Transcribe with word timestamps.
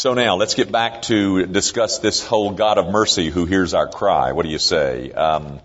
So 0.00 0.14
now 0.14 0.36
let's 0.36 0.54
get 0.54 0.72
back 0.72 1.02
to 1.02 1.44
discuss 1.44 1.98
this 1.98 2.24
whole 2.24 2.52
God 2.52 2.78
of 2.78 2.90
mercy 2.90 3.28
who 3.28 3.44
hears 3.44 3.74
our 3.74 3.86
cry. 3.86 4.32
What 4.32 4.46
do 4.46 4.48
you 4.48 4.58
say? 4.58 5.12
Um, 5.12 5.60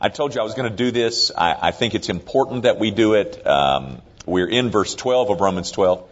I 0.00 0.08
told 0.08 0.34
you 0.34 0.40
I 0.40 0.44
was 0.44 0.54
going 0.54 0.70
to 0.70 0.74
do 0.74 0.90
this. 0.90 1.30
I, 1.36 1.68
I, 1.68 1.70
think 1.70 1.94
it's 1.94 2.08
important 2.08 2.62
that 2.62 2.78
we 2.78 2.90
do 2.90 3.12
it. 3.12 3.46
Um, 3.46 4.00
we're 4.24 4.48
in 4.48 4.70
verse 4.70 4.94
12 4.94 5.28
of 5.28 5.40
Romans 5.42 5.70
12. 5.70 6.02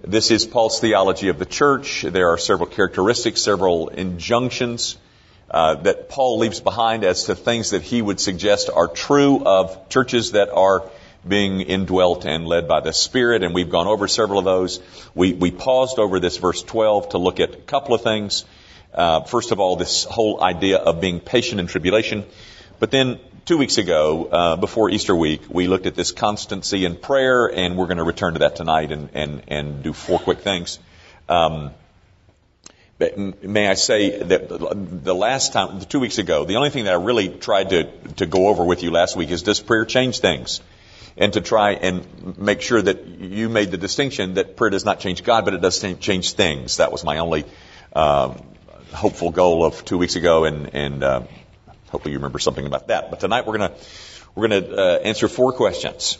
This 0.00 0.32
is 0.32 0.44
Paul's 0.44 0.80
theology 0.80 1.28
of 1.28 1.38
the 1.38 1.46
church. 1.46 2.02
There 2.02 2.30
are 2.30 2.36
several 2.36 2.66
characteristics, 2.66 3.40
several 3.40 3.90
injunctions 3.90 4.98
uh, 5.48 5.76
that 5.82 6.08
Paul 6.08 6.38
leaves 6.38 6.58
behind 6.58 7.04
as 7.04 7.26
to 7.26 7.36
things 7.36 7.70
that 7.70 7.82
he 7.82 8.02
would 8.02 8.18
suggest 8.18 8.70
are 8.74 8.88
true 8.88 9.40
of 9.44 9.88
churches 9.88 10.32
that 10.32 10.50
are 10.50 10.90
being 11.26 11.60
indwelt 11.60 12.24
and 12.24 12.46
led 12.46 12.68
by 12.68 12.80
the 12.80 12.92
Spirit, 12.92 13.42
and 13.42 13.54
we've 13.54 13.70
gone 13.70 13.86
over 13.86 14.08
several 14.08 14.38
of 14.38 14.44
those. 14.44 14.80
We, 15.14 15.32
we 15.32 15.50
paused 15.50 15.98
over 15.98 16.20
this 16.20 16.36
verse 16.36 16.62
12 16.62 17.10
to 17.10 17.18
look 17.18 17.40
at 17.40 17.54
a 17.54 17.58
couple 17.58 17.94
of 17.94 18.02
things. 18.02 18.44
Uh, 18.92 19.22
first 19.22 19.50
of 19.50 19.60
all, 19.60 19.76
this 19.76 20.04
whole 20.04 20.42
idea 20.42 20.78
of 20.78 21.00
being 21.00 21.20
patient 21.20 21.60
in 21.60 21.66
tribulation. 21.66 22.24
But 22.78 22.90
then 22.90 23.18
two 23.44 23.58
weeks 23.58 23.78
ago, 23.78 24.26
uh, 24.26 24.56
before 24.56 24.90
Easter 24.90 25.14
week, 25.14 25.42
we 25.48 25.66
looked 25.66 25.86
at 25.86 25.94
this 25.94 26.12
constancy 26.12 26.84
in 26.84 26.96
prayer, 26.96 27.46
and 27.46 27.76
we're 27.76 27.86
going 27.86 27.98
to 27.98 28.04
return 28.04 28.34
to 28.34 28.40
that 28.40 28.56
tonight 28.56 28.92
and, 28.92 29.08
and, 29.14 29.42
and 29.48 29.82
do 29.82 29.92
four 29.92 30.18
quick 30.18 30.40
things. 30.40 30.78
Um, 31.28 31.72
may 32.98 33.68
I 33.68 33.74
say 33.74 34.22
that 34.22 34.48
the 34.48 35.14
last 35.14 35.52
time, 35.52 35.80
two 35.80 36.00
weeks 36.00 36.18
ago, 36.18 36.44
the 36.44 36.56
only 36.56 36.70
thing 36.70 36.84
that 36.84 36.92
I 36.92 37.02
really 37.02 37.28
tried 37.28 37.70
to, 37.70 37.84
to 38.16 38.26
go 38.26 38.48
over 38.48 38.64
with 38.64 38.82
you 38.82 38.90
last 38.90 39.16
week 39.16 39.30
is 39.30 39.42
does 39.42 39.60
prayer 39.60 39.84
change 39.84 40.20
things? 40.20 40.60
And 41.16 41.32
to 41.34 41.40
try 41.40 41.72
and 41.72 42.38
make 42.38 42.60
sure 42.60 42.80
that 42.80 43.06
you 43.06 43.48
made 43.48 43.70
the 43.70 43.76
distinction 43.76 44.34
that 44.34 44.56
prayer 44.56 44.70
does 44.70 44.84
not 44.84 45.00
change 45.00 45.22
God, 45.22 45.44
but 45.44 45.54
it 45.54 45.60
does 45.60 45.80
change 46.00 46.32
things. 46.32 46.78
That 46.78 46.92
was 46.92 47.04
my 47.04 47.18
only 47.18 47.44
um, 47.92 48.42
hopeful 48.92 49.30
goal 49.30 49.64
of 49.64 49.84
two 49.84 49.98
weeks 49.98 50.16
ago, 50.16 50.44
and, 50.44 50.74
and 50.74 51.04
uh, 51.04 51.22
hopefully 51.90 52.12
you 52.12 52.18
remember 52.18 52.38
something 52.38 52.66
about 52.66 52.88
that. 52.88 53.10
But 53.10 53.20
tonight 53.20 53.46
we're 53.46 53.58
gonna 53.58 53.74
we're 54.34 54.48
gonna 54.48 54.74
uh, 54.74 54.98
answer 55.04 55.28
four 55.28 55.52
questions. 55.52 56.18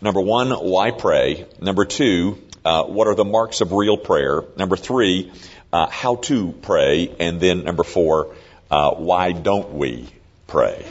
Number 0.00 0.20
one, 0.20 0.50
why 0.50 0.90
pray? 0.90 1.46
Number 1.60 1.84
two, 1.84 2.42
uh, 2.64 2.84
what 2.84 3.06
are 3.06 3.14
the 3.14 3.24
marks 3.24 3.60
of 3.60 3.72
real 3.72 3.96
prayer? 3.96 4.42
Number 4.56 4.76
three, 4.76 5.30
uh, 5.72 5.86
how 5.88 6.16
to 6.16 6.50
pray, 6.50 7.14
and 7.20 7.40
then 7.40 7.62
number 7.62 7.84
four, 7.84 8.34
uh, 8.70 8.90
why 8.94 9.30
don't 9.30 9.74
we 9.74 10.08
pray? 10.48 10.84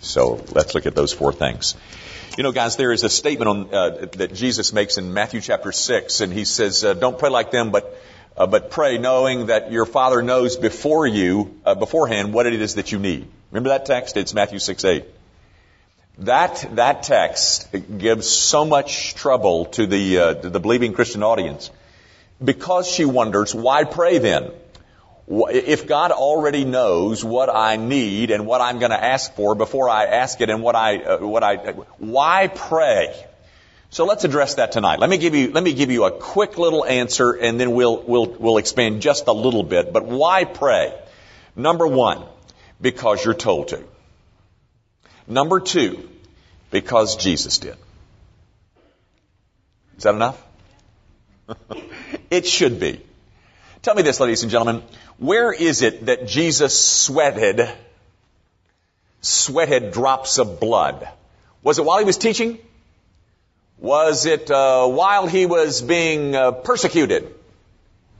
So 0.00 0.44
let's 0.52 0.74
look 0.74 0.86
at 0.86 0.94
those 0.94 1.12
four 1.12 1.32
things. 1.32 1.74
You 2.40 2.44
know, 2.44 2.52
guys, 2.52 2.76
there 2.76 2.90
is 2.90 3.04
a 3.04 3.10
statement 3.10 3.48
on, 3.50 3.74
uh, 3.74 4.06
that 4.12 4.32
Jesus 4.32 4.72
makes 4.72 4.96
in 4.96 5.12
Matthew 5.12 5.42
chapter 5.42 5.72
6, 5.72 6.22
and 6.22 6.32
he 6.32 6.46
says, 6.46 6.82
uh, 6.82 6.94
don't 6.94 7.18
pray 7.18 7.28
like 7.28 7.50
them, 7.50 7.70
but, 7.70 7.94
uh, 8.34 8.46
but 8.46 8.70
pray 8.70 8.96
knowing 8.96 9.48
that 9.48 9.70
your 9.70 9.84
Father 9.84 10.22
knows 10.22 10.56
before 10.56 11.06
you, 11.06 11.60
uh, 11.66 11.74
beforehand, 11.74 12.32
what 12.32 12.46
it 12.46 12.54
is 12.54 12.76
that 12.76 12.92
you 12.92 12.98
need. 12.98 13.28
Remember 13.50 13.68
that 13.68 13.84
text? 13.84 14.16
It's 14.16 14.32
Matthew 14.32 14.58
6, 14.58 14.82
8. 14.82 15.04
That, 16.20 16.66
that 16.76 17.02
text 17.02 17.68
gives 17.98 18.26
so 18.26 18.64
much 18.64 19.14
trouble 19.16 19.66
to 19.76 19.86
the, 19.86 20.18
uh, 20.18 20.34
to 20.36 20.48
the 20.48 20.60
believing 20.60 20.94
Christian 20.94 21.22
audience 21.22 21.70
because 22.42 22.90
she 22.90 23.04
wonders, 23.04 23.54
why 23.54 23.84
pray 23.84 24.16
then? 24.16 24.50
If 25.30 25.86
God 25.86 26.10
already 26.10 26.64
knows 26.64 27.24
what 27.24 27.54
I 27.54 27.76
need 27.76 28.32
and 28.32 28.46
what 28.46 28.60
I'm 28.60 28.80
going 28.80 28.90
to 28.90 29.02
ask 29.02 29.32
for 29.34 29.54
before 29.54 29.88
I 29.88 30.06
ask 30.06 30.40
it 30.40 30.50
and 30.50 30.60
what 30.60 30.74
I, 30.74 30.98
uh, 30.98 31.18
what 31.18 31.44
I, 31.44 31.56
why 31.98 32.48
pray? 32.48 33.14
So 33.90 34.06
let's 34.06 34.24
address 34.24 34.56
that 34.56 34.72
tonight. 34.72 34.98
Let 34.98 35.08
me 35.08 35.18
give 35.18 35.36
you, 35.36 35.52
let 35.52 35.62
me 35.62 35.72
give 35.72 35.92
you 35.92 36.04
a 36.04 36.10
quick 36.10 36.58
little 36.58 36.84
answer 36.84 37.30
and 37.30 37.60
then 37.60 37.72
we'll, 37.72 38.02
we'll, 38.02 38.26
we'll 38.26 38.56
expand 38.58 39.02
just 39.02 39.28
a 39.28 39.32
little 39.32 39.62
bit. 39.62 39.92
But 39.92 40.04
why 40.04 40.44
pray? 40.44 40.92
Number 41.54 41.86
one, 41.86 42.24
because 42.80 43.24
you're 43.24 43.34
told 43.34 43.68
to. 43.68 43.84
Number 45.28 45.60
two, 45.60 46.08
because 46.72 47.16
Jesus 47.16 47.58
did. 47.58 47.76
Is 49.96 50.02
that 50.02 50.14
enough? 50.16 50.42
it 52.30 52.46
should 52.46 52.80
be. 52.80 53.00
Tell 53.82 53.94
me 53.94 54.02
this, 54.02 54.20
ladies 54.20 54.42
and 54.42 54.52
gentlemen. 54.52 54.82
Where 55.16 55.54
is 55.54 55.80
it 55.80 56.04
that 56.04 56.26
Jesus 56.26 56.78
sweated, 56.78 57.66
sweated 59.22 59.92
drops 59.92 60.38
of 60.38 60.60
blood? 60.60 61.08
Was 61.62 61.78
it 61.78 61.86
while 61.86 61.98
he 61.98 62.04
was 62.04 62.18
teaching? 62.18 62.58
Was 63.78 64.26
it 64.26 64.50
uh, 64.50 64.86
while 64.86 65.26
he 65.26 65.46
was 65.46 65.80
being 65.80 66.36
uh, 66.36 66.50
persecuted? 66.52 67.34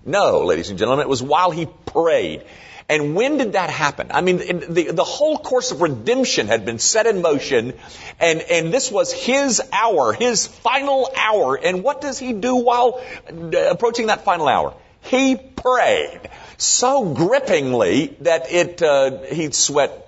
No, 0.07 0.47
ladies 0.47 0.71
and 0.71 0.79
gentlemen, 0.79 1.05
it 1.05 1.11
was 1.11 1.23
while 1.23 1.51
he 1.51 1.67
prayed. 1.85 2.47
And 2.89 3.15
when 3.15 3.37
did 3.37 3.53
that 3.53 3.69
happen? 3.69 4.13
I 4.13 4.23
mean, 4.23 4.39
the, 4.39 4.93
the 4.93 5.05
whole 5.05 5.37
course 5.37 5.73
of 5.73 5.83
redemption 5.83 6.47
had 6.47 6.65
been 6.65 6.79
set 6.79 7.05
in 7.07 7.21
motion, 7.21 7.75
and, 8.19 8.41
and 8.41 8.73
this 8.73 8.91
was 8.91 9.13
his 9.13 9.61
hour, 9.75 10.15
his 10.15 10.47
final 10.47 11.13
hour. 11.15 11.55
And 11.63 11.85
what 11.85 12.01
does 12.01 12.19
he 12.19 12.33
do 12.33 12.57
while 12.57 13.03
uh, 13.29 13.59
approaching 13.69 14.07
that 14.07 14.25
final 14.25 14.49
hour? 14.49 14.75
He 15.03 15.37
prayed 15.37 16.21
so 16.57 17.15
grippingly 17.15 18.17
that 18.21 18.53
it 18.53 18.83
uh, 18.83 19.23
he'd 19.23 19.55
sweat 19.55 20.07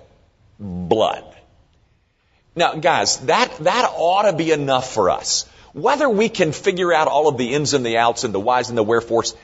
blood. 0.59 1.23
Now, 2.55 2.75
guys, 2.75 3.17
that 3.21 3.55
that 3.59 3.91
ought 3.95 4.29
to 4.29 4.33
be 4.33 4.51
enough 4.51 4.93
for 4.93 5.09
us. 5.09 5.49
Whether 5.73 6.07
we 6.07 6.29
can 6.29 6.51
figure 6.51 6.93
out 6.93 7.07
all 7.07 7.27
of 7.27 7.37
the 7.37 7.53
ins 7.53 7.73
and 7.73 7.83
the 7.83 7.97
outs 7.97 8.23
and 8.23 8.33
the 8.33 8.39
whys 8.39 8.69
and 8.69 8.77
the 8.77 8.83
wherefores, 8.83 9.35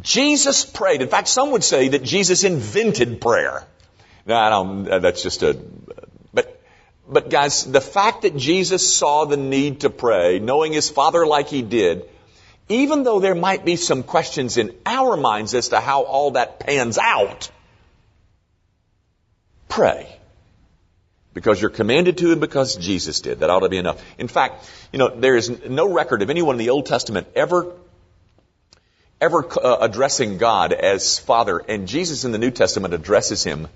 Jesus 0.00 0.64
prayed. 0.64 1.02
In 1.02 1.08
fact, 1.08 1.26
some 1.26 1.50
would 1.50 1.64
say 1.64 1.88
that 1.88 2.04
Jesus 2.04 2.44
invented 2.44 3.20
prayer. 3.20 3.66
No, 4.24 4.36
I 4.36 4.50
don't. 4.50 4.84
That's 4.84 5.22
just 5.22 5.42
a. 5.42 5.58
But, 6.32 6.62
but 7.08 7.28
guys, 7.28 7.64
the 7.64 7.80
fact 7.80 8.22
that 8.22 8.36
Jesus 8.36 8.94
saw 8.94 9.24
the 9.24 9.36
need 9.36 9.80
to 9.80 9.90
pray, 9.90 10.38
knowing 10.38 10.72
his 10.72 10.88
Father 10.88 11.26
like 11.26 11.48
he 11.48 11.62
did, 11.62 12.08
even 12.72 13.02
though 13.02 13.20
there 13.20 13.34
might 13.34 13.64
be 13.64 13.76
some 13.76 14.02
questions 14.02 14.56
in 14.56 14.74
our 14.86 15.16
minds 15.16 15.54
as 15.54 15.68
to 15.70 15.80
how 15.80 16.02
all 16.02 16.32
that 16.32 16.60
pans 16.60 16.98
out, 16.98 17.50
pray. 19.68 20.08
Because 21.34 21.60
you're 21.60 21.70
commanded 21.70 22.18
to 22.18 22.32
and 22.32 22.40
because 22.40 22.76
Jesus 22.76 23.20
did. 23.20 23.40
That 23.40 23.48
ought 23.48 23.60
to 23.60 23.70
be 23.70 23.78
enough. 23.78 24.04
In 24.18 24.28
fact, 24.28 24.68
you 24.92 24.98
know, 24.98 25.08
there 25.08 25.34
is 25.34 25.48
no 25.66 25.90
record 25.90 26.20
of 26.20 26.28
anyone 26.28 26.56
in 26.56 26.58
the 26.58 26.70
Old 26.70 26.86
Testament 26.86 27.26
ever 27.34 27.72
ever 29.22 29.46
uh, 29.56 29.78
addressing 29.80 30.36
God 30.36 30.72
as 30.72 31.20
Father, 31.20 31.58
and 31.68 31.86
Jesus 31.86 32.24
in 32.24 32.32
the 32.32 32.38
New 32.38 32.50
Testament 32.50 32.92
addresses 32.92 33.44
him 33.44 33.68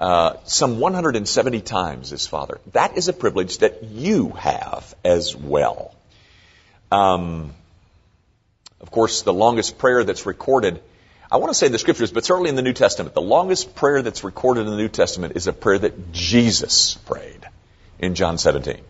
uh, 0.00 0.34
some 0.46 0.80
170 0.80 1.60
times 1.60 2.12
as 2.12 2.26
Father. 2.26 2.58
That 2.72 2.96
is 2.96 3.06
a 3.06 3.12
privilege 3.12 3.58
that 3.58 3.84
you 3.84 4.30
have 4.30 4.92
as 5.04 5.36
well. 5.36 5.94
Um, 6.90 7.54
of 8.80 8.90
course, 8.90 9.22
the 9.22 9.32
longest 9.32 9.78
prayer 9.78 10.04
that's 10.04 10.26
recorded, 10.26 10.80
I 11.30 11.36
want 11.36 11.50
to 11.50 11.54
say 11.54 11.66
in 11.66 11.72
the 11.72 11.78
scriptures, 11.78 12.10
but 12.10 12.24
certainly 12.24 12.48
in 12.48 12.56
the 12.56 12.62
New 12.62 12.72
Testament, 12.72 13.14
the 13.14 13.22
longest 13.22 13.74
prayer 13.74 14.02
that's 14.02 14.24
recorded 14.24 14.62
in 14.62 14.70
the 14.70 14.76
New 14.76 14.88
Testament 14.88 15.36
is 15.36 15.46
a 15.46 15.52
prayer 15.52 15.78
that 15.78 16.12
Jesus 16.12 16.94
prayed 16.94 17.46
in 17.98 18.14
John 18.14 18.38
17. 18.38 18.80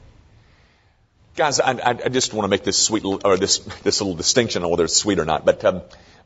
Guys, 1.37 1.61
I, 1.61 1.73
I 1.83 2.09
just 2.09 2.33
want 2.33 2.45
to 2.45 2.49
make 2.49 2.65
this 2.65 2.79
sweet, 2.79 3.05
or 3.05 3.37
this, 3.37 3.59
this 3.83 4.00
little 4.00 4.17
distinction 4.17 4.62
on 4.62 4.71
whether 4.71 4.84
it's 4.84 4.97
sweet 4.97 5.19
or 5.19 5.25
not, 5.25 5.45
but, 5.45 5.65
um, 5.65 5.83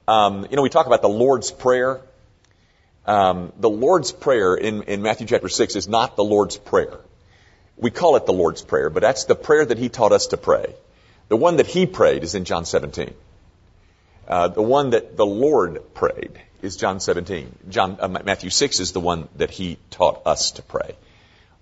um, 0.06 0.46
you 0.50 0.56
know, 0.56 0.62
we 0.62 0.70
talk 0.70 0.86
about 0.86 1.02
the 1.02 1.08
Lord's 1.08 1.50
Prayer. 1.50 2.00
Um, 3.06 3.52
the 3.58 3.70
Lord's 3.70 4.12
Prayer 4.12 4.54
in, 4.54 4.82
in 4.84 5.02
Matthew 5.02 5.26
chapter 5.26 5.48
6 5.48 5.76
is 5.76 5.88
not 5.88 6.16
the 6.16 6.24
Lord's 6.24 6.56
Prayer. 6.56 7.00
We 7.76 7.90
call 7.90 8.16
it 8.16 8.26
the 8.26 8.32
Lord's 8.32 8.62
Prayer, 8.62 8.90
but 8.90 9.00
that's 9.00 9.24
the 9.24 9.34
prayer 9.34 9.64
that 9.64 9.78
He 9.78 9.88
taught 9.88 10.12
us 10.12 10.28
to 10.28 10.36
pray. 10.36 10.74
The 11.28 11.36
one 11.36 11.56
that 11.56 11.66
He 11.66 11.86
prayed 11.86 12.22
is 12.22 12.34
in 12.34 12.44
John 12.44 12.64
17. 12.64 13.14
Uh, 14.26 14.48
the 14.48 14.62
one 14.62 14.90
that 14.90 15.16
the 15.16 15.26
Lord 15.26 15.94
prayed 15.94 16.40
is 16.62 16.76
John 16.76 17.00
17. 17.00 17.54
John, 17.68 17.98
uh, 18.00 18.08
Matthew 18.08 18.50
6 18.50 18.80
is 18.80 18.92
the 18.92 19.00
one 19.00 19.28
that 19.36 19.50
he 19.50 19.78
taught 19.90 20.22
us 20.26 20.52
to 20.52 20.62
pray. 20.62 20.96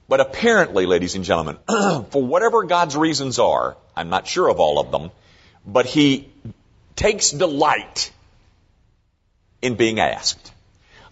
But 0.08 0.20
apparently, 0.20 0.86
ladies 0.86 1.14
and 1.14 1.24
gentlemen, 1.24 1.58
for 1.68 2.22
whatever 2.22 2.64
God's 2.64 2.96
reasons 2.96 3.38
are, 3.38 3.76
I'm 3.96 4.10
not 4.10 4.26
sure 4.26 4.48
of 4.48 4.60
all 4.60 4.78
of 4.78 4.90
them, 4.90 5.10
but 5.66 5.86
he 5.86 6.28
takes 6.94 7.30
delight 7.30 8.12
in 9.60 9.74
being 9.74 10.00
asked. 10.00 10.52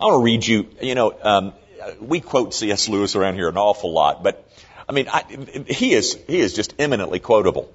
I 0.01 0.05
want 0.05 0.21
to 0.21 0.25
read 0.25 0.47
you, 0.47 0.69
you 0.81 0.95
know, 0.95 1.15
um, 1.23 1.53
we 2.01 2.21
quote 2.21 2.55
C.S. 2.55 2.89
Lewis 2.89 3.17
around 3.17 3.35
here 3.35 3.49
an 3.49 3.57
awful 3.57 3.93
lot, 3.93 4.23
but 4.23 4.47
I 4.89 4.93
mean, 4.93 5.09
I, 5.09 5.25
he 5.69 5.95
is, 5.95 6.19
he 6.27 6.41
is 6.41 6.53
just 6.55 6.75
eminently 6.79 7.21
quotable. 7.21 7.73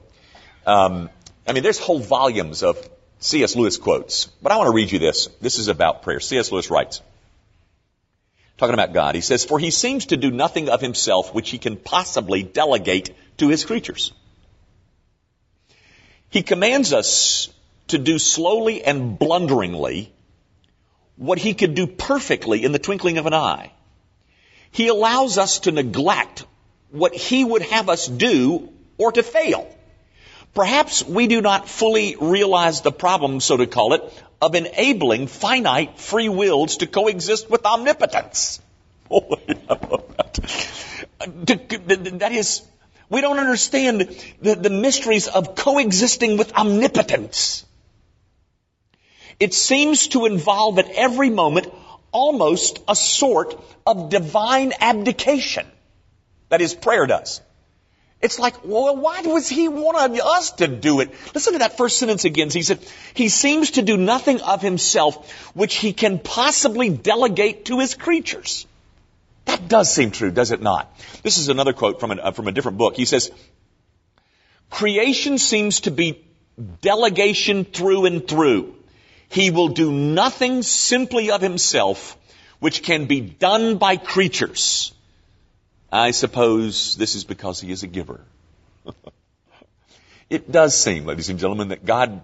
Um, 0.65 1.09
I 1.47 1.53
mean, 1.53 1.63
there's 1.63 1.79
whole 1.79 1.99
volumes 1.99 2.63
of 2.63 2.77
C.S. 3.25 3.55
Lewis 3.55 3.77
quotes. 3.77 4.25
But 4.41 4.51
I 4.51 4.57
want 4.57 4.67
to 4.67 4.75
read 4.75 4.91
you 4.91 4.99
this. 4.99 5.27
This 5.41 5.57
is 5.57 5.67
about 5.67 6.03
prayer. 6.03 6.19
C.S. 6.19 6.51
Lewis 6.51 6.69
writes, 6.69 7.01
talking 8.59 8.75
about 8.75 8.93
God, 8.93 9.15
he 9.15 9.21
says, 9.21 9.43
For 9.43 9.57
he 9.57 9.71
seems 9.71 10.07
to 10.07 10.17
do 10.17 10.29
nothing 10.29 10.69
of 10.69 10.79
himself 10.79 11.33
which 11.33 11.49
he 11.49 11.57
can 11.57 11.75
possibly 11.75 12.43
delegate 12.43 13.15
to 13.37 13.49
his 13.49 13.65
creatures. 13.65 14.13
He 16.29 16.43
commands 16.43 16.93
us 16.93 17.49
to 17.87 17.97
do 17.97 18.19
slowly 18.19 18.83
and 18.83 19.17
blunderingly 19.17 20.13
what 21.15 21.39
he 21.39 21.55
could 21.55 21.73
do 21.73 21.87
perfectly 21.87 22.63
in 22.63 22.73
the 22.73 22.79
twinkling 22.79 23.17
of 23.17 23.25
an 23.25 23.33
eye. 23.33 23.71
He 24.69 24.87
allows 24.87 25.39
us 25.39 25.59
to 25.61 25.71
neglect 25.71 26.45
what 26.91 27.15
he 27.15 27.43
would 27.43 27.63
have 27.63 27.89
us 27.89 28.05
do 28.05 28.71
or 28.99 29.11
to 29.13 29.23
fail. 29.23 29.74
Perhaps 30.55 31.03
we 31.05 31.27
do 31.27 31.41
not 31.41 31.67
fully 31.67 32.15
realize 32.19 32.81
the 32.81 32.91
problem, 32.91 33.41
so 33.41 33.57
to 33.57 33.67
call 33.67 33.93
it, 33.93 34.01
of 34.41 34.55
enabling 34.55 35.27
finite 35.27 35.99
free 35.99 36.29
wills 36.29 36.77
to 36.77 36.87
coexist 36.87 37.49
with 37.49 37.65
omnipotence. 37.65 38.61
Oh, 39.11 39.37
that 41.19 42.31
is, 42.31 42.61
we 43.09 43.21
don't 43.21 43.39
understand 43.39 44.01
the, 44.41 44.55
the 44.55 44.69
mysteries 44.69 45.27
of 45.27 45.55
coexisting 45.55 46.37
with 46.37 46.53
omnipotence. 46.53 47.65
It 49.39 49.53
seems 49.53 50.07
to 50.09 50.25
involve 50.25 50.79
at 50.79 50.89
every 50.89 51.29
moment 51.29 51.67
almost 52.11 52.79
a 52.87 52.95
sort 52.95 53.61
of 53.85 54.09
divine 54.09 54.73
abdication. 54.79 55.67
That 56.49 56.61
is, 56.61 56.73
prayer 56.73 57.05
does. 57.05 57.41
It's 58.25 58.39
like, 58.39 58.55
well, 58.65 58.95
why 58.95 59.21
does 59.21 59.47
he 59.47 59.67
want 59.67 59.97
us 60.19 60.51
to 60.53 60.67
do 60.67 60.99
it? 61.01 61.11
Listen 61.35 61.53
to 61.53 61.59
that 61.59 61.77
first 61.77 61.99
sentence 61.99 62.25
again. 62.25 62.49
He 62.49 62.63
said, 62.63 62.79
he 63.13 63.29
seems 63.29 63.71
to 63.71 63.83
do 63.83 63.97
nothing 63.97 64.41
of 64.41 64.63
himself 64.63 65.31
which 65.53 65.75
he 65.75 65.93
can 65.93 66.17
possibly 66.17 66.89
delegate 66.89 67.65
to 67.65 67.79
his 67.79 67.93
creatures. 67.93 68.65
That 69.45 69.67
does 69.67 69.93
seem 69.93 70.09
true, 70.09 70.31
does 70.31 70.51
it 70.51 70.59
not? 70.59 70.91
This 71.21 71.37
is 71.37 71.49
another 71.49 71.71
quote 71.71 71.99
from, 71.99 72.19
uh, 72.19 72.31
from 72.31 72.47
a 72.47 72.51
different 72.51 72.79
book. 72.79 72.95
He 72.95 73.05
says, 73.05 73.29
creation 74.71 75.37
seems 75.37 75.81
to 75.81 75.91
be 75.91 76.25
delegation 76.81 77.63
through 77.63 78.05
and 78.05 78.27
through. 78.27 78.73
He 79.29 79.51
will 79.51 79.67
do 79.67 79.91
nothing 79.91 80.63
simply 80.63 81.29
of 81.29 81.41
himself 81.41 82.17
which 82.57 82.81
can 82.81 83.05
be 83.05 83.21
done 83.21 83.77
by 83.77 83.97
creatures. 83.97 84.94
I 85.91 86.11
suppose 86.11 86.95
this 86.95 87.15
is 87.15 87.23
because 87.23 87.61
he 87.61 87.71
is 87.71 87.83
a 87.83 87.87
giver. 87.87 88.21
it 90.29 90.51
does 90.51 90.77
seem, 90.77 91.05
ladies 91.05 91.29
and 91.29 91.39
gentlemen, 91.39 91.69
that 91.69 91.85
God 91.85 92.21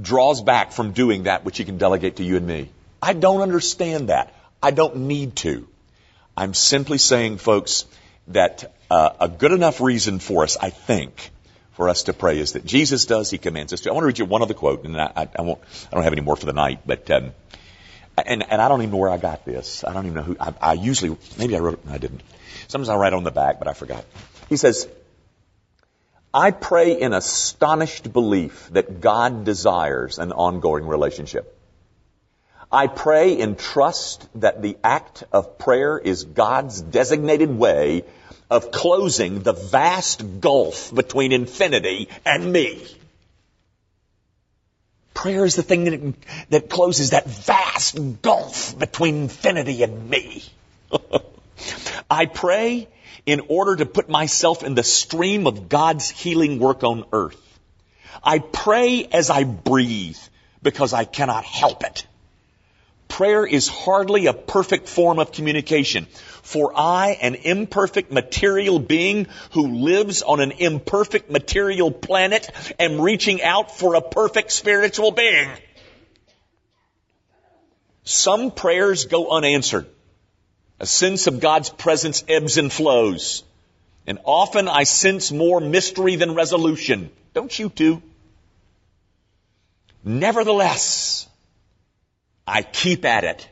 draws 0.00 0.40
back 0.40 0.72
from 0.72 0.92
doing 0.92 1.24
that 1.24 1.44
which 1.44 1.58
he 1.58 1.64
can 1.64 1.78
delegate 1.78 2.16
to 2.16 2.24
you 2.24 2.36
and 2.36 2.46
me. 2.46 2.70
I 3.00 3.12
don't 3.12 3.42
understand 3.42 4.08
that. 4.08 4.34
I 4.62 4.70
don't 4.70 4.96
need 4.96 5.36
to. 5.36 5.66
I'm 6.36 6.54
simply 6.54 6.98
saying, 6.98 7.38
folks, 7.38 7.84
that 8.28 8.72
uh, 8.90 9.10
a 9.20 9.28
good 9.28 9.52
enough 9.52 9.80
reason 9.80 10.18
for 10.18 10.44
us, 10.44 10.56
I 10.56 10.70
think, 10.70 11.30
for 11.72 11.88
us 11.88 12.04
to 12.04 12.12
pray 12.12 12.38
is 12.38 12.52
that 12.52 12.64
Jesus 12.64 13.06
does. 13.06 13.30
He 13.30 13.38
commands 13.38 13.72
us 13.72 13.80
to. 13.80 13.90
I 13.90 13.92
want 13.92 14.04
to 14.04 14.06
read 14.06 14.18
you 14.18 14.24
one 14.24 14.42
other 14.42 14.54
quote, 14.54 14.84
and 14.84 15.00
I, 15.00 15.12
I, 15.16 15.28
I 15.38 15.42
won't. 15.42 15.60
I 15.90 15.94
don't 15.94 16.04
have 16.04 16.12
any 16.12 16.22
more 16.22 16.36
for 16.36 16.46
the 16.46 16.52
night, 16.52 16.80
but 16.86 17.10
um, 17.10 17.32
and 18.16 18.44
and 18.48 18.62
I 18.62 18.68
don't 18.68 18.82
even 18.82 18.92
know 18.92 18.98
where 18.98 19.10
I 19.10 19.16
got 19.16 19.44
this. 19.44 19.84
I 19.84 19.92
don't 19.92 20.06
even 20.06 20.14
know 20.14 20.22
who. 20.22 20.36
I, 20.38 20.54
I 20.60 20.72
usually 20.74 21.16
maybe 21.38 21.56
I 21.56 21.60
wrote 21.60 21.74
it. 21.74 21.90
I 21.90 21.98
didn't. 21.98 22.22
Sometimes 22.72 22.88
I 22.88 22.96
write 22.96 23.12
on 23.12 23.22
the 23.22 23.30
back, 23.30 23.58
but 23.58 23.68
I 23.68 23.74
forgot. 23.74 24.02
He 24.48 24.56
says, 24.56 24.88
"I 26.32 26.52
pray 26.52 26.98
in 26.98 27.12
astonished 27.12 28.10
belief 28.10 28.70
that 28.72 29.02
God 29.02 29.44
desires 29.44 30.18
an 30.18 30.32
ongoing 30.32 30.86
relationship." 30.86 31.54
I 32.72 32.86
pray 32.86 33.34
in 33.38 33.56
trust 33.56 34.26
that 34.36 34.62
the 34.62 34.78
act 34.82 35.24
of 35.32 35.58
prayer 35.58 35.98
is 35.98 36.24
God's 36.24 36.80
designated 36.80 37.50
way 37.58 38.04
of 38.50 38.70
closing 38.70 39.42
the 39.42 39.52
vast 39.52 40.40
gulf 40.40 40.94
between 40.94 41.32
infinity 41.32 42.08
and 42.24 42.50
me. 42.50 42.86
Prayer 45.12 45.44
is 45.44 45.56
the 45.56 45.62
thing 45.62 45.84
that, 45.84 46.14
that 46.48 46.70
closes 46.70 47.10
that 47.10 47.26
vast 47.26 48.22
gulf 48.22 48.78
between 48.78 49.24
infinity 49.24 49.82
and 49.82 50.08
me. 50.08 50.42
I 52.10 52.26
pray 52.26 52.88
in 53.26 53.40
order 53.48 53.76
to 53.76 53.86
put 53.86 54.08
myself 54.08 54.62
in 54.62 54.74
the 54.74 54.82
stream 54.82 55.46
of 55.46 55.68
God's 55.68 56.10
healing 56.10 56.58
work 56.58 56.82
on 56.84 57.04
earth. 57.12 57.40
I 58.22 58.38
pray 58.38 59.08
as 59.12 59.30
I 59.30 59.44
breathe 59.44 60.18
because 60.62 60.92
I 60.92 61.04
cannot 61.04 61.44
help 61.44 61.84
it. 61.84 62.06
Prayer 63.08 63.44
is 63.44 63.68
hardly 63.68 64.26
a 64.26 64.32
perfect 64.32 64.88
form 64.88 65.18
of 65.18 65.32
communication. 65.32 66.06
For 66.42 66.72
I, 66.74 67.18
an 67.20 67.34
imperfect 67.34 68.10
material 68.10 68.78
being 68.78 69.26
who 69.52 69.84
lives 69.84 70.22
on 70.22 70.40
an 70.40 70.52
imperfect 70.52 71.30
material 71.30 71.90
planet, 71.90 72.50
am 72.78 73.00
reaching 73.00 73.42
out 73.42 73.76
for 73.76 73.94
a 73.94 74.00
perfect 74.00 74.50
spiritual 74.50 75.10
being. 75.10 75.50
Some 78.04 78.50
prayers 78.50 79.04
go 79.04 79.30
unanswered. 79.30 79.86
A 80.82 80.86
sense 80.86 81.28
of 81.28 81.38
God's 81.38 81.70
presence 81.70 82.24
ebbs 82.26 82.58
and 82.58 82.72
flows. 82.72 83.44
And 84.04 84.18
often 84.24 84.66
I 84.68 84.82
sense 84.82 85.30
more 85.30 85.60
mystery 85.60 86.16
than 86.16 86.34
resolution. 86.34 87.10
Don't 87.34 87.56
you 87.56 87.70
too? 87.70 88.02
Nevertheless, 90.02 91.28
I 92.48 92.62
keep 92.62 93.04
at 93.04 93.22
it, 93.22 93.48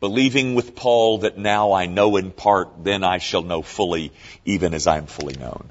believing 0.00 0.56
with 0.56 0.74
Paul 0.74 1.18
that 1.18 1.38
now 1.38 1.72
I 1.72 1.86
know 1.86 2.16
in 2.16 2.32
part, 2.32 2.82
then 2.82 3.04
I 3.04 3.18
shall 3.18 3.42
know 3.42 3.62
fully, 3.62 4.12
even 4.44 4.74
as 4.74 4.88
I 4.88 4.98
am 4.98 5.06
fully 5.06 5.34
known. 5.34 5.70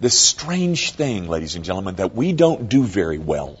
The 0.00 0.10
strange 0.10 0.90
thing, 0.92 1.28
ladies 1.28 1.54
and 1.54 1.64
gentlemen, 1.64 1.94
that 1.96 2.16
we 2.16 2.32
don't 2.32 2.68
do 2.68 2.82
very 2.82 3.18
well 3.18 3.56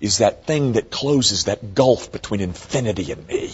is 0.00 0.18
that 0.18 0.46
thing 0.46 0.74
that 0.74 0.92
closes 0.92 1.44
that 1.44 1.74
gulf 1.74 2.12
between 2.12 2.40
infinity 2.40 3.10
and 3.10 3.26
me. 3.26 3.50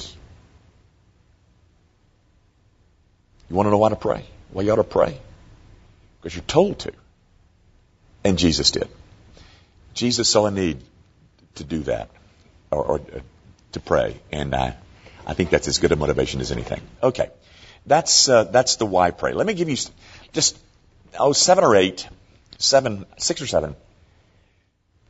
You 3.53 3.57
want 3.57 3.67
to 3.67 3.71
know 3.71 3.77
why 3.77 3.91
to 3.91 3.97
pray? 3.97 4.25
Well, 4.51 4.65
you 4.65 4.73
ought 4.73 4.77
to 4.77 4.83
pray. 4.85 5.21
Because 6.17 6.35
you're 6.35 6.43
told 6.43 6.79
to. 6.79 6.93
And 8.25 8.39
Jesus 8.39 8.71
did. 8.71 8.89
Jesus 9.93 10.27
saw 10.27 10.47
a 10.47 10.51
need 10.51 10.83
to 11.57 11.65
do 11.65 11.83
that 11.83 12.09
or, 12.71 12.83
or 12.83 13.01
uh, 13.01 13.21
to 13.73 13.81
pray. 13.81 14.19
And 14.33 14.55
uh, 14.55 14.73
I 15.27 15.35
think 15.35 15.51
that's 15.51 15.69
as 15.69 15.81
good 15.81 15.93
a 15.93 15.97
motivation 15.97 16.41
as 16.41 16.51
anything. 16.51 16.81
Okay, 17.03 17.29
that's 17.85 18.27
uh, 18.27 18.45
that's 18.45 18.77
the 18.77 18.87
why 18.87 19.11
pray. 19.11 19.35
Let 19.35 19.47
me 19.47 19.53
give 19.53 19.69
you 19.69 19.77
just 20.33 20.59
oh 21.19 21.35
seven 21.35 21.63
or 21.63 21.77
eight, 21.77 22.09
seven, 22.57 23.05
six 23.19 23.43
or 23.43 23.47
seven 23.47 23.77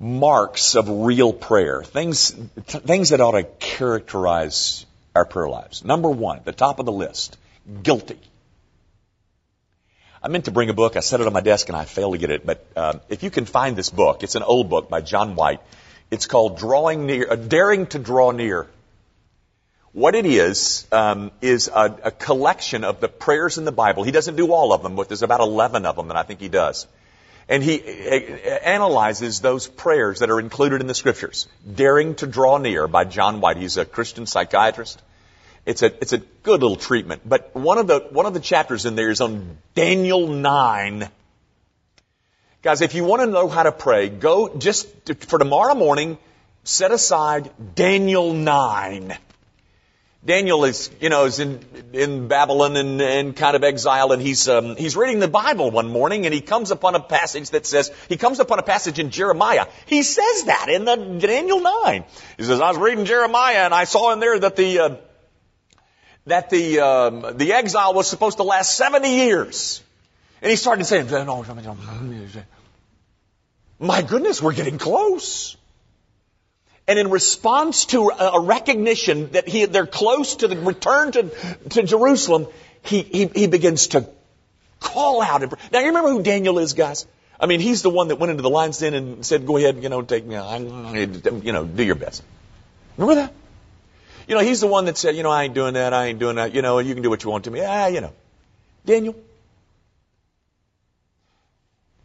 marks 0.00 0.74
of 0.74 0.88
real 0.88 1.32
prayer. 1.32 1.84
Things 1.84 2.32
things 2.32 3.10
that 3.10 3.20
ought 3.20 3.38
to 3.38 3.44
characterize 3.44 4.84
our 5.14 5.24
prayer 5.24 5.48
lives. 5.48 5.84
Number 5.84 6.10
one, 6.10 6.40
the 6.44 6.52
top 6.52 6.80
of 6.80 6.86
the 6.86 6.92
list, 6.92 7.36
guilty. 7.84 8.18
I 10.22 10.28
meant 10.28 10.44
to 10.44 10.52
bring 10.52 10.70
a 10.70 10.74
book. 10.74 10.96
I 10.96 11.00
set 11.00 11.20
it 11.20 11.26
on 11.26 11.32
my 11.32 11.40
desk 11.40 11.68
and 11.68 11.76
I 11.76 11.84
failed 11.84 12.14
to 12.14 12.18
get 12.18 12.30
it. 12.30 12.46
But 12.46 12.64
uh, 12.76 12.98
if 13.08 13.22
you 13.24 13.30
can 13.30 13.44
find 13.44 13.76
this 13.76 13.90
book, 13.90 14.22
it's 14.22 14.36
an 14.36 14.44
old 14.44 14.70
book 14.70 14.88
by 14.88 15.00
John 15.00 15.34
White. 15.34 15.60
It's 16.12 16.26
called 16.26 16.58
drawing 16.58 17.06
near, 17.06 17.26
uh, 17.30 17.36
daring 17.36 17.86
to 17.88 17.98
draw 17.98 18.30
near. 18.30 18.68
What 19.92 20.14
it 20.14 20.24
is 20.24 20.86
um, 20.92 21.32
is 21.42 21.68
a, 21.68 21.98
a, 22.04 22.10
collection 22.10 22.82
of 22.82 23.00
the 23.00 23.08
prayers 23.08 23.58
in 23.58 23.66
the 23.66 23.72
Bible. 23.72 24.04
He 24.04 24.10
doesn't 24.10 24.36
do 24.36 24.52
all 24.52 24.72
of 24.72 24.82
them, 24.82 24.96
but 24.96 25.08
there's 25.08 25.22
about 25.22 25.40
eleven 25.40 25.84
of 25.84 25.96
them 25.96 26.08
that 26.08 26.16
I 26.16 26.22
think 26.22 26.40
he 26.40 26.48
does, 26.48 26.86
and 27.46 27.62
he 27.62 27.78
uh, 27.78 28.48
analyzes 28.64 29.42
those 29.42 29.68
prayers 29.68 30.20
that 30.20 30.30
are 30.30 30.40
included 30.40 30.80
in 30.80 30.86
the 30.86 30.94
Scriptures. 30.94 31.46
Daring 31.74 32.14
to 32.16 32.26
draw 32.26 32.56
near 32.56 32.88
by 32.88 33.04
John 33.04 33.42
White. 33.42 33.58
He's 33.58 33.76
a 33.76 33.84
Christian 33.84 34.24
psychiatrist. 34.24 35.02
It's 35.64 35.82
a 35.82 35.86
it's 36.00 36.12
a 36.12 36.18
good 36.18 36.60
little 36.62 36.76
treatment. 36.76 37.22
But 37.24 37.54
one 37.54 37.78
of 37.78 37.86
the 37.86 38.00
one 38.10 38.26
of 38.26 38.34
the 38.34 38.40
chapters 38.40 38.86
in 38.86 38.96
there 38.96 39.10
is 39.10 39.20
on 39.20 39.58
Daniel 39.74 40.28
nine 40.28 41.08
Guys, 42.62 42.80
if 42.80 42.94
you 42.94 43.02
want 43.02 43.22
to 43.22 43.26
know 43.26 43.48
how 43.48 43.64
to 43.64 43.72
pray, 43.72 44.08
go 44.08 44.56
just 44.56 44.86
for 45.24 45.36
tomorrow 45.36 45.74
morning, 45.74 46.16
set 46.62 46.92
aside 46.92 47.50
Daniel 47.74 48.34
9. 48.34 49.18
Daniel 50.24 50.64
is, 50.64 50.88
you 51.00 51.08
know, 51.08 51.24
is 51.24 51.40
in, 51.40 51.58
in 51.92 52.28
Babylon 52.28 52.76
and, 52.76 53.02
and 53.02 53.34
kind 53.34 53.56
of 53.56 53.64
exile 53.64 54.12
and 54.12 54.22
he's, 54.22 54.48
um, 54.48 54.76
he's 54.76 54.94
reading 54.94 55.18
the 55.18 55.26
Bible 55.26 55.72
one 55.72 55.88
morning 55.88 56.24
and 56.24 56.32
he 56.32 56.40
comes 56.40 56.70
upon 56.70 56.94
a 56.94 57.00
passage 57.00 57.50
that 57.50 57.66
says, 57.66 57.90
he 58.08 58.16
comes 58.16 58.38
upon 58.38 58.60
a 58.60 58.62
passage 58.62 59.00
in 59.00 59.10
Jeremiah. 59.10 59.66
He 59.86 60.04
says 60.04 60.44
that 60.44 60.68
in 60.68 60.84
the 60.84 60.94
Daniel 61.18 61.58
9. 61.58 62.04
He 62.36 62.44
says, 62.44 62.60
I 62.60 62.68
was 62.68 62.78
reading 62.78 63.06
Jeremiah 63.06 63.64
and 63.64 63.74
I 63.74 63.82
saw 63.82 64.12
in 64.12 64.20
there 64.20 64.38
that 64.38 64.54
the, 64.54 64.78
uh, 64.78 64.96
that 66.26 66.50
the, 66.50 66.80
um, 66.80 67.36
the 67.36 67.52
exile 67.52 67.94
was 67.94 68.08
supposed 68.08 68.36
to 68.36 68.42
last 68.42 68.76
70 68.76 69.08
years. 69.08 69.82
And 70.40 70.50
he 70.50 70.56
started 70.56 70.84
saying, 70.84 71.08
my 73.78 74.02
goodness, 74.02 74.40
we're 74.40 74.54
getting 74.54 74.78
close. 74.78 75.56
And 76.86 76.98
in 76.98 77.10
response 77.10 77.86
to 77.86 78.10
a 78.10 78.40
recognition 78.40 79.30
that 79.32 79.48
he, 79.48 79.66
they're 79.66 79.86
close 79.86 80.36
to 80.36 80.48
the 80.48 80.56
return 80.56 81.12
to, 81.12 81.30
to 81.70 81.82
Jerusalem, 81.84 82.46
he, 82.82 83.02
he, 83.02 83.26
he 83.26 83.46
begins 83.46 83.88
to 83.88 84.06
call 84.80 85.22
out. 85.22 85.42
Now 85.72 85.78
you 85.78 85.86
remember 85.86 86.10
who 86.10 86.22
Daniel 86.22 86.58
is, 86.58 86.72
guys? 86.72 87.06
I 87.38 87.46
mean, 87.46 87.60
he's 87.60 87.82
the 87.82 87.90
one 87.90 88.08
that 88.08 88.16
went 88.16 88.30
into 88.30 88.42
the 88.42 88.50
lion's 88.50 88.78
den 88.78 88.94
and 88.94 89.26
said, 89.26 89.46
go 89.46 89.56
ahead, 89.56 89.82
you 89.82 89.88
know, 89.88 90.02
take 90.02 90.24
me, 90.24 90.34
you 90.34 91.52
know, 91.52 91.64
do 91.64 91.82
your 91.82 91.94
best. 91.96 92.22
Remember 92.96 93.22
that? 93.22 93.32
You 94.26 94.34
know, 94.34 94.40
he's 94.40 94.60
the 94.60 94.66
one 94.66 94.84
that 94.86 94.96
said, 94.96 95.16
you 95.16 95.22
know, 95.22 95.30
I 95.30 95.44
ain't 95.44 95.54
doing 95.54 95.74
that, 95.74 95.92
I 95.92 96.06
ain't 96.06 96.18
doing 96.18 96.36
that, 96.36 96.54
you 96.54 96.62
know, 96.62 96.78
you 96.78 96.94
can 96.94 97.02
do 97.02 97.10
what 97.10 97.24
you 97.24 97.30
want 97.30 97.44
to 97.44 97.50
me. 97.50 97.60
Ah, 97.64 97.86
you 97.86 98.00
know. 98.00 98.12
Daniel. 98.84 99.16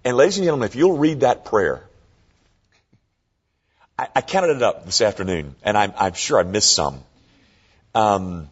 And 0.04 0.16
ladies 0.16 0.38
and 0.38 0.46
gentlemen, 0.46 0.68
if 0.68 0.76
you'll 0.76 0.98
read 0.98 1.22
that 1.22 1.46
prayer, 1.46 1.84
I, 4.00 4.08
I 4.16 4.22
counted 4.22 4.56
it 4.58 4.64
up 4.64 4.86
this 4.86 5.02
afternoon, 5.02 5.56
and 5.64 5.78
I'm, 5.78 5.94
I'm 5.98 6.14
sure 6.14 6.40
I 6.40 6.44
missed 6.44 6.74
some. 6.74 7.04
Um, 7.94 8.50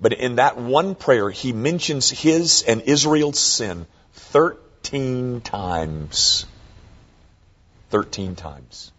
but 0.00 0.12
in 0.12 0.36
that 0.36 0.58
one 0.58 0.94
prayer, 0.94 1.30
he 1.30 1.52
mentions 1.52 2.10
his 2.10 2.62
and 2.62 2.82
Israel's 2.82 3.38
sin 3.38 3.86
13 4.14 5.40
times. 5.40 6.46
13 7.90 8.36
times. 8.36 8.92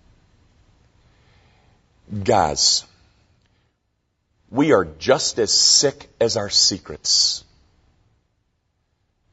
Guys, 2.23 2.85
we 4.53 4.71
are 4.71 4.85
just 4.85 5.39
as 5.39 5.51
sick 5.51 6.07
as 6.21 6.37
our 6.37 6.49
secrets. 6.49 7.43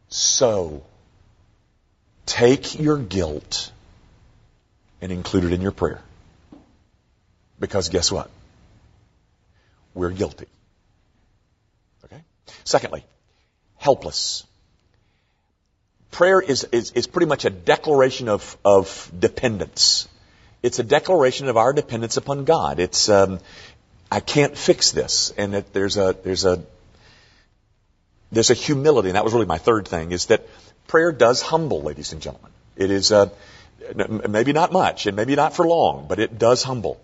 So, 0.08 0.82
take 2.24 2.80
your 2.80 2.96
guilt 2.96 3.70
and 5.02 5.12
include 5.12 5.44
it 5.44 5.52
in 5.52 5.60
your 5.60 5.72
prayer. 5.72 6.00
Because 7.60 7.90
guess 7.90 8.10
what? 8.10 8.30
We're 9.92 10.10
guilty. 10.10 10.46
Okay? 12.06 12.22
Secondly, 12.64 13.04
helpless. 13.76 14.46
Prayer 16.12 16.40
is, 16.40 16.64
is, 16.72 16.92
is 16.92 17.06
pretty 17.06 17.26
much 17.26 17.44
a 17.44 17.50
declaration 17.50 18.30
of, 18.30 18.56
of 18.64 19.12
dependence. 19.16 20.08
It's 20.62 20.78
a 20.78 20.82
declaration 20.82 21.48
of 21.48 21.56
our 21.56 21.72
dependence 21.72 22.16
upon 22.16 22.44
God. 22.44 22.80
It's, 22.80 23.08
um, 23.08 23.38
I 24.10 24.20
can't 24.20 24.56
fix 24.56 24.92
this. 24.92 25.32
And 25.36 25.54
that 25.54 25.72
there's 25.72 25.96
a, 25.96 26.16
there's 26.24 26.44
a, 26.44 26.62
there's 28.32 28.50
a 28.50 28.54
humility, 28.54 29.08
and 29.08 29.16
that 29.16 29.24
was 29.24 29.32
really 29.32 29.46
my 29.46 29.58
third 29.58 29.88
thing, 29.88 30.12
is 30.12 30.26
that 30.26 30.46
prayer 30.86 31.12
does 31.12 31.42
humble, 31.42 31.82
ladies 31.82 32.12
and 32.12 32.22
gentlemen. 32.22 32.50
It 32.76 32.90
is, 32.90 33.12
uh, 33.12 33.30
maybe 34.28 34.52
not 34.52 34.72
much, 34.72 35.06
and 35.06 35.16
maybe 35.16 35.34
not 35.34 35.54
for 35.54 35.66
long, 35.66 36.06
but 36.08 36.18
it 36.18 36.38
does 36.38 36.62
humble 36.62 37.00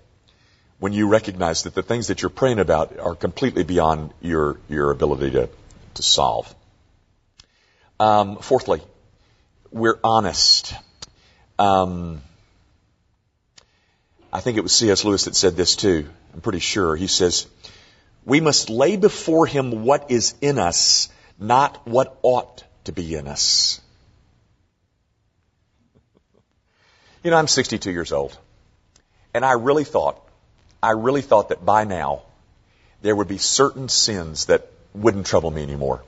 when 0.78 0.92
you 0.92 1.08
recognize 1.08 1.62
that 1.62 1.74
the 1.74 1.82
things 1.82 2.08
that 2.08 2.22
you're 2.22 2.30
praying 2.30 2.58
about 2.58 2.98
are 2.98 3.14
completely 3.14 3.64
beyond 3.64 4.12
your, 4.20 4.58
your 4.68 4.90
ability 4.90 5.30
to, 5.32 5.48
to 5.94 6.02
solve. 6.02 6.54
Um, 7.98 8.36
fourthly, 8.36 8.82
we're 9.70 9.98
honest. 10.04 10.74
Um, 11.58 12.20
I 14.36 14.40
think 14.40 14.58
it 14.58 14.60
was 14.60 14.72
C.S. 14.72 15.02
Lewis 15.02 15.24
that 15.24 15.34
said 15.34 15.56
this 15.56 15.76
too. 15.76 16.06
I'm 16.34 16.42
pretty 16.42 16.58
sure. 16.58 16.94
He 16.94 17.06
says, 17.06 17.46
we 18.26 18.42
must 18.42 18.68
lay 18.68 18.96
before 18.96 19.46
him 19.46 19.82
what 19.86 20.10
is 20.10 20.34
in 20.42 20.58
us, 20.58 21.08
not 21.38 21.88
what 21.88 22.18
ought 22.20 22.62
to 22.84 22.92
be 22.92 23.14
in 23.14 23.28
us. 23.28 23.80
You 27.24 27.30
know, 27.30 27.38
I'm 27.38 27.48
62 27.48 27.90
years 27.90 28.12
old. 28.12 28.36
And 29.32 29.42
I 29.42 29.52
really 29.52 29.84
thought 29.84 30.20
I 30.82 30.90
really 30.90 31.22
thought 31.22 31.48
that 31.48 31.64
by 31.64 31.84
now 31.84 32.20
there 33.00 33.16
would 33.16 33.28
be 33.28 33.38
certain 33.38 33.88
sins 33.88 34.46
that 34.46 34.70
wouldn't 34.94 35.24
trouble 35.24 35.50
me 35.50 35.62
anymore. 35.62 36.02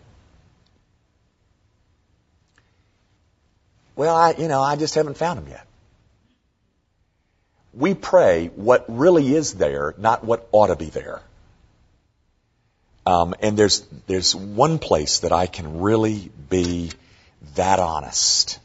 Well, 3.97 4.15
I, 4.15 4.33
you 4.33 4.49
know, 4.49 4.61
I 4.61 4.77
just 4.77 4.95
haven't 4.95 5.17
found 5.17 5.39
them 5.39 5.49
yet. 5.49 5.68
We 7.79 7.95
pray 7.95 8.49
what 8.49 8.87
really 8.89 9.33
is 9.33 9.55
there, 9.55 9.95
not 9.99 10.25
what 10.25 10.49
ought 10.51 10.67
to 10.67 10.77
be 10.77 10.87
there. 10.87 11.23
Um, 13.07 13.37
and 13.41 13.57
there's 13.57 13.87
there's 14.09 14.35
one 14.35 14.81
place 14.81 15.21
that 15.21 15.33
I 15.33 15.47
can 15.47 15.79
really 15.79 16.31
be 16.51 16.91
that 17.55 17.79
honest 17.79 18.59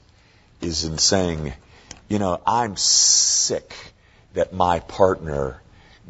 is 0.62 0.84
in 0.84 0.98
saying, 0.98 1.54
you 2.10 2.18
know, 2.18 2.42
I'm 2.46 2.76
sick 2.76 3.76
that 4.34 4.52
my 4.52 4.80
partner 4.80 5.62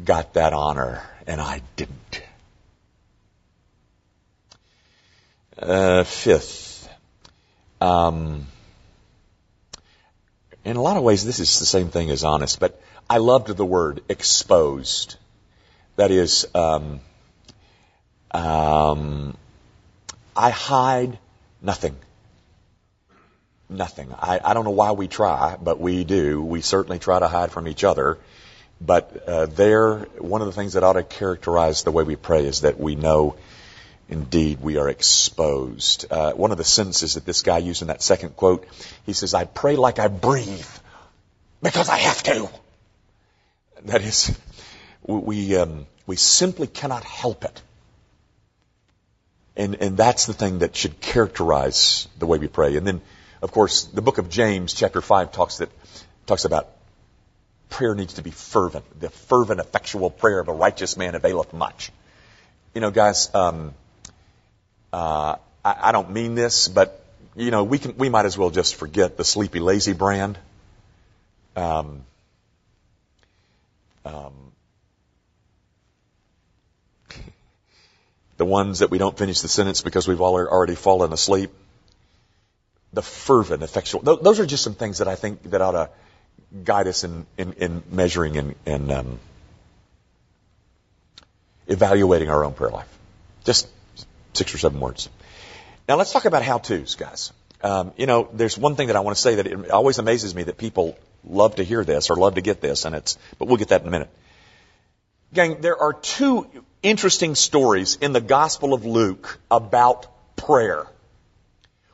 got 0.02 0.34
that 0.34 0.54
honor 0.54 1.02
and 1.26 1.42
I 1.42 1.60
didn't. 1.76 2.22
Uh, 5.58 6.04
fifth, 6.04 6.88
um, 7.82 8.46
in 10.64 10.76
a 10.76 10.82
lot 10.82 10.96
of 10.96 11.02
ways, 11.02 11.24
this 11.24 11.38
is 11.38 11.58
the 11.58 11.66
same 11.66 11.90
thing 11.90 12.10
as 12.10 12.24
honest, 12.24 12.58
but 12.58 12.80
I 13.08 13.18
loved 13.18 13.48
the 13.48 13.64
word 13.64 14.02
exposed. 14.08 15.16
That 15.96 16.10
is, 16.10 16.46
um, 16.54 17.00
um, 18.30 19.36
I 20.36 20.50
hide 20.50 21.18
nothing. 21.60 21.96
Nothing. 23.68 24.12
I, 24.12 24.40
I 24.42 24.54
don't 24.54 24.64
know 24.64 24.70
why 24.70 24.92
we 24.92 25.08
try, 25.08 25.56
but 25.60 25.80
we 25.80 26.04
do. 26.04 26.42
We 26.42 26.60
certainly 26.60 26.98
try 26.98 27.18
to 27.18 27.28
hide 27.28 27.52
from 27.52 27.68
each 27.68 27.84
other. 27.84 28.18
But 28.80 29.28
uh, 29.28 29.46
there, 29.46 30.00
one 30.18 30.40
of 30.40 30.46
the 30.46 30.52
things 30.52 30.72
that 30.72 30.82
ought 30.82 30.94
to 30.94 31.02
characterize 31.02 31.82
the 31.84 31.92
way 31.92 32.04
we 32.04 32.16
pray 32.16 32.44
is 32.44 32.62
that 32.62 32.78
we 32.78 32.96
know 32.96 33.36
indeed 34.08 34.60
we 34.60 34.76
are 34.76 34.88
exposed. 34.88 36.06
Uh, 36.10 36.32
one 36.32 36.52
of 36.52 36.58
the 36.58 36.64
sentences 36.64 37.14
that 37.14 37.24
this 37.24 37.42
guy 37.42 37.58
used 37.58 37.82
in 37.82 37.88
that 37.88 38.02
second 38.02 38.36
quote, 38.36 38.66
he 39.06 39.12
says, 39.12 39.34
I 39.34 39.44
pray 39.44 39.76
like 39.76 39.98
I 39.98 40.08
breathe 40.08 40.66
because 41.62 41.88
I 41.88 41.98
have 41.98 42.22
to. 42.24 42.48
That 43.84 44.02
is, 44.02 44.38
we, 45.02 45.56
um, 45.56 45.86
we 46.06 46.16
simply 46.16 46.66
cannot 46.66 47.04
help 47.04 47.44
it. 47.44 47.62
And, 49.56 49.76
and 49.76 49.96
that's 49.96 50.26
the 50.26 50.32
thing 50.32 50.60
that 50.60 50.74
should 50.74 51.00
characterize 51.00 52.08
the 52.18 52.26
way 52.26 52.38
we 52.38 52.48
pray. 52.48 52.76
And 52.76 52.86
then, 52.86 53.00
of 53.40 53.52
course, 53.52 53.84
the 53.84 54.02
book 54.02 54.18
of 54.18 54.28
James, 54.28 54.74
chapter 54.74 55.00
5, 55.00 55.32
talks, 55.32 55.58
that, 55.58 55.68
talks 56.26 56.44
about 56.44 56.68
prayer 57.68 57.94
needs 57.94 58.14
to 58.14 58.22
be 58.22 58.30
fervent. 58.30 58.84
The 59.00 59.10
fervent, 59.10 59.60
effectual 59.60 60.10
prayer 60.10 60.40
of 60.40 60.48
a 60.48 60.52
righteous 60.52 60.96
man 60.96 61.14
availeth 61.14 61.52
much. 61.52 61.92
You 62.74 62.80
know, 62.80 62.90
guys, 62.90 63.32
um, 63.34 63.74
uh, 64.92 65.36
I, 65.64 65.76
I 65.88 65.92
don't 65.92 66.10
mean 66.10 66.34
this, 66.34 66.68
but 66.68 67.04
you 67.36 67.50
know, 67.50 67.64
we 67.64 67.78
can 67.78 67.96
we 67.96 68.08
might 68.08 68.26
as 68.26 68.38
well 68.38 68.50
just 68.50 68.76
forget 68.76 69.16
the 69.16 69.24
sleepy 69.24 69.58
lazy 69.58 69.92
brand. 69.92 70.38
Um, 71.56 72.04
um, 74.04 74.52
the 78.36 78.44
ones 78.44 78.80
that 78.80 78.90
we 78.90 78.98
don't 78.98 79.16
finish 79.16 79.40
the 79.40 79.48
sentence 79.48 79.80
because 79.82 80.06
we've 80.06 80.20
already 80.20 80.74
fallen 80.74 81.12
asleep. 81.12 81.50
The 82.92 83.02
fervent, 83.02 83.62
effectual. 83.64 84.02
Those 84.02 84.38
are 84.38 84.46
just 84.46 84.62
some 84.62 84.74
things 84.74 84.98
that 84.98 85.08
I 85.08 85.16
think 85.16 85.42
that 85.50 85.60
ought 85.60 85.72
to 85.72 85.90
guide 86.62 86.86
us 86.86 87.02
in, 87.02 87.26
in, 87.36 87.54
in 87.54 87.82
measuring 87.90 88.54
and, 88.66 88.92
um, 88.92 89.18
evaluating 91.66 92.30
our 92.30 92.44
own 92.44 92.52
prayer 92.52 92.70
life. 92.70 92.88
Just 93.44 93.68
six 94.32 94.54
or 94.54 94.58
seven 94.58 94.78
words. 94.78 95.08
Now 95.88 95.96
let's 95.96 96.12
talk 96.12 96.24
about 96.24 96.42
how-tos, 96.42 96.94
guys. 96.94 97.32
Um, 97.62 97.92
you 97.96 98.06
know, 98.06 98.28
there's 98.32 98.56
one 98.56 98.76
thing 98.76 98.88
that 98.88 98.96
I 98.96 99.00
want 99.00 99.16
to 99.16 99.20
say 99.20 99.36
that 99.36 99.46
it 99.46 99.70
always 99.70 99.98
amazes 99.98 100.34
me 100.34 100.44
that 100.44 100.58
people 100.58 100.96
love 101.26 101.56
to 101.56 101.64
hear 101.64 101.84
this 101.84 102.10
or 102.10 102.16
love 102.16 102.34
to 102.34 102.40
get 102.40 102.60
this, 102.60 102.84
and 102.84 102.94
it's, 102.94 103.18
but 103.38 103.48
we'll 103.48 103.56
get 103.56 103.68
that 103.68 103.82
in 103.82 103.88
a 103.88 103.90
minute. 103.90 104.10
Gang, 105.32 105.60
there 105.60 105.76
are 105.76 105.92
two 105.92 106.46
interesting 106.82 107.34
stories 107.34 107.96
in 108.00 108.12
the 108.12 108.20
Gospel 108.20 108.72
of 108.72 108.84
Luke 108.84 109.38
about 109.50 110.06
prayer. 110.36 110.86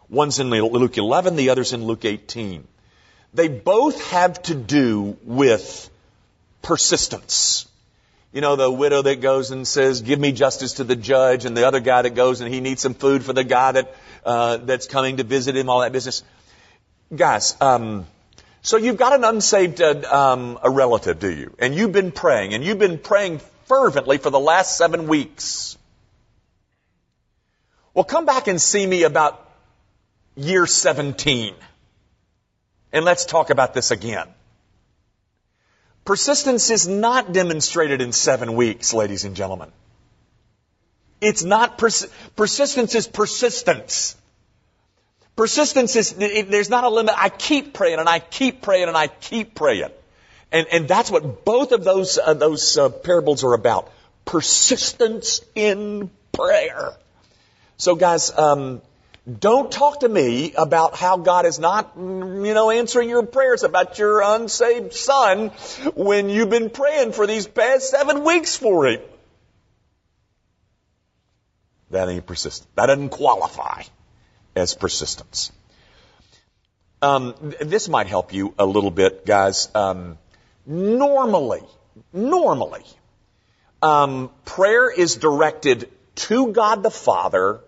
One's 0.09 0.41
in 0.41 0.51
Luke 0.51 0.99
11, 0.99 1.37
the 1.37 1.51
other's 1.51 1.73
in 1.73 1.85
Luke 1.85 2.05
18. 2.05 2.67
They 3.33 3.49
both 3.49 4.11
have 4.11 4.43
to 4.43 4.55
do 4.55 5.17
with 5.25 5.89
persistence. 6.63 7.67
You 8.33 8.41
know, 8.41 8.57
the 8.57 8.71
widow 8.71 9.03
that 9.03 9.21
goes 9.21 9.51
and 9.53 9.67
says, 9.67 10.03
give 10.03 10.19
me 10.19 10.33
justice 10.33 10.75
to 10.75 10.85
the 10.85 10.97
judge, 10.97 11.45
and 11.45 11.57
the 11.57 11.67
other 11.67 11.81
guy 11.81 12.03
that 12.03 12.15
goes 12.15 12.41
and 12.41 12.53
he 12.53 12.61
needs 12.61 12.83
some 12.83 12.95
food 12.95 13.25
for 13.25 13.33
the 13.33 13.45
guy 13.45 13.73
that, 13.73 13.95
uh, 14.25 14.57
that's 14.59 14.87
coming 14.87 15.17
to 15.17 15.25
visit 15.25 15.57
him, 15.57 15.69
all 15.69 15.81
that 15.81 15.93
business. 15.93 16.23
Guys, 17.15 17.57
um, 17.61 18.07
so 18.63 18.77
you've 18.77 18.97
got 18.97 19.15
an 19.15 19.25
unsaved, 19.25 19.81
uh, 19.81 20.03
um, 20.11 20.59
a 20.63 20.71
relative, 20.71 21.19
do 21.19 21.31
you? 21.31 21.55
And 21.59 21.75
you've 21.75 21.93
been 21.93 22.13
praying, 22.13 22.55
and 22.55 22.63
you've 22.63 22.79
been 22.79 22.99
praying 22.99 23.41
fervently 23.67 24.19
for 24.19 24.31
the 24.31 24.41
last 24.41 24.77
seven 24.77 25.07
weeks. 25.07 25.79
Well, 27.95 28.05
come 28.05 28.27
back 28.27 28.49
and 28.49 28.61
see 28.61 28.87
me 28.87 29.05
about 29.05 29.49
year 30.37 30.67
17. 30.67 31.55
And 32.93 33.05
let's 33.05 33.25
talk 33.25 33.51
about 33.51 33.75
this 33.75 33.91
again. 33.91 34.29
Persistence 36.05 36.71
is 36.71 36.89
not 36.89 37.33
demonstrated 37.33 38.01
in 38.01 38.13
seven 38.13 38.55
weeks, 38.55 38.93
ladies 38.93 39.25
and 39.25 39.37
gentlemen. 39.37 39.71
It's 41.21 41.45
not, 41.45 41.79
pers- 41.79 42.09
persistence 42.37 42.95
is 42.95 43.07
persistence. 43.07 44.17
Persistence 45.37 45.97
is, 45.97 46.13
there's 46.13 46.69
not 46.69 46.85
a 46.85 46.89
limit. 46.89 47.15
I 47.17 47.29
keep 47.29 47.73
praying 47.73 47.99
and 47.99 48.09
I 48.09 48.19
keep 48.19 48.63
praying 48.63 48.89
and 48.89 48.97
I 48.97 49.07
keep 49.07 49.55
praying. 49.55 49.91
And, 50.53 50.67
and 50.73 50.89
that's 50.89 51.11
what 51.11 51.45
both 51.45 51.73
of 51.73 51.85
those, 51.85 52.19
uh, 52.19 52.35
those 52.35 52.77
uh, 52.77 52.89
parables 52.89 53.45
are 53.45 53.55
about. 53.55 53.91
Persistence 54.25 55.41
in 55.55 56.11
prayer. 56.33 56.93
So 57.77 57.95
guys, 57.95 58.37
um, 58.37 58.83
don't 59.39 59.71
talk 59.71 60.01
to 60.01 60.09
me 60.09 60.53
about 60.55 60.97
how 60.97 61.17
God 61.17 61.47
is 61.47 61.59
not, 61.59 61.93
you 61.97 62.55
know, 62.55 62.71
answering 62.71 63.09
your 63.09 63.25
prayers 63.25 63.63
about 63.63 63.99
your 63.99 64.23
unsaved 64.23 64.93
son 64.93 65.49
when 65.95 66.29
you've 66.31 66.51
been 66.51 66.71
praying 66.71 67.13
for 67.13 67.27
these 67.27 67.47
past 67.47 67.91
seven 67.91 68.25
weeks 68.25 68.57
for 68.57 68.87
him. 68.87 69.01
That 71.91 72.09
ain't 72.09 72.27
persistent. 72.27 72.75
That 72.77 72.87
doesn't 72.87 73.11
qualify 73.11 73.83
as 74.57 74.75
persistence. 74.75 75.53
Um, 77.03 77.35
this 77.61 77.89
might 77.89 78.07
help 78.07 78.33
you 78.33 78.55
a 78.59 78.67
little 78.67 78.91
bit, 78.91 79.25
guys. 79.25 79.69
Um, 79.75 80.19
normally, 80.67 81.63
normally, 82.13 82.85
um, 83.83 84.31
prayer 84.45 84.91
is 84.91 85.17
directed 85.17 85.91
to 86.17 86.53
God 86.53 86.83
the 86.83 86.91
Father 86.91 87.61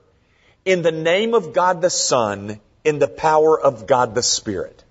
in 0.64 0.82
the 0.82 0.92
name 0.92 1.34
of 1.34 1.52
God 1.52 1.80
the 1.80 1.90
Son 1.90 2.60
in 2.84 2.98
the 2.98 3.08
power 3.08 3.58
of 3.58 3.86
God 3.86 4.14
the 4.14 4.22
Spirit. 4.22 4.84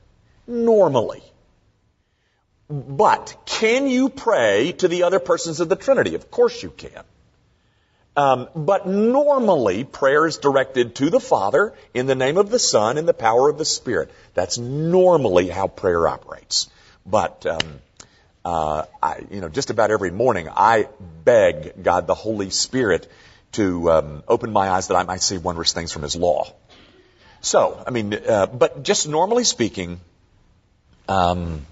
Normally. 0.47 1.21
But 2.69 3.35
can 3.45 3.87
you 3.87 4.09
pray 4.09 4.71
to 4.79 4.87
the 4.87 5.03
other 5.03 5.19
persons 5.19 5.59
of 5.59 5.69
the 5.69 5.75
Trinity? 5.75 6.15
Of 6.15 6.31
course 6.31 6.63
you 6.63 6.69
can. 6.71 7.03
Um, 8.15 8.49
but 8.55 8.87
normally, 8.87 9.85
prayer 9.85 10.27
is 10.27 10.37
directed 10.37 10.95
to 10.95 11.09
the 11.09 11.21
Father 11.21 11.73
in 11.93 12.07
the 12.07 12.15
name 12.15 12.37
of 12.37 12.49
the 12.49 12.59
Son 12.59 12.97
in 12.97 13.05
the 13.05 13.13
power 13.13 13.49
of 13.49 13.57
the 13.57 13.65
Spirit. 13.65 14.11
That's 14.33 14.57
normally 14.57 15.47
how 15.47 15.67
prayer 15.67 16.07
operates. 16.07 16.69
But 17.05 17.45
um, 17.45 17.79
uh, 18.43 18.83
I, 19.01 19.21
you 19.31 19.39
know, 19.39 19.47
just 19.47 19.69
about 19.69 19.91
every 19.91 20.11
morning, 20.11 20.49
I 20.49 20.89
beg 21.23 21.81
God 21.83 22.05
the 22.05 22.13
Holy 22.15 22.49
Spirit 22.49 23.09
to 23.53 23.91
um, 23.91 24.23
open 24.27 24.51
my 24.51 24.69
eyes 24.69 24.87
that 24.89 24.95
I 24.95 25.03
might 25.03 25.21
see 25.21 25.37
wondrous 25.37 25.71
things 25.71 25.93
from 25.93 26.01
His 26.01 26.15
law. 26.15 26.53
So, 27.39 27.81
I 27.87 27.91
mean, 27.91 28.13
uh, 28.13 28.45
but 28.47 28.83
just 28.83 29.07
normally 29.07 29.45
speaking, 29.45 30.01
um, 31.07 31.65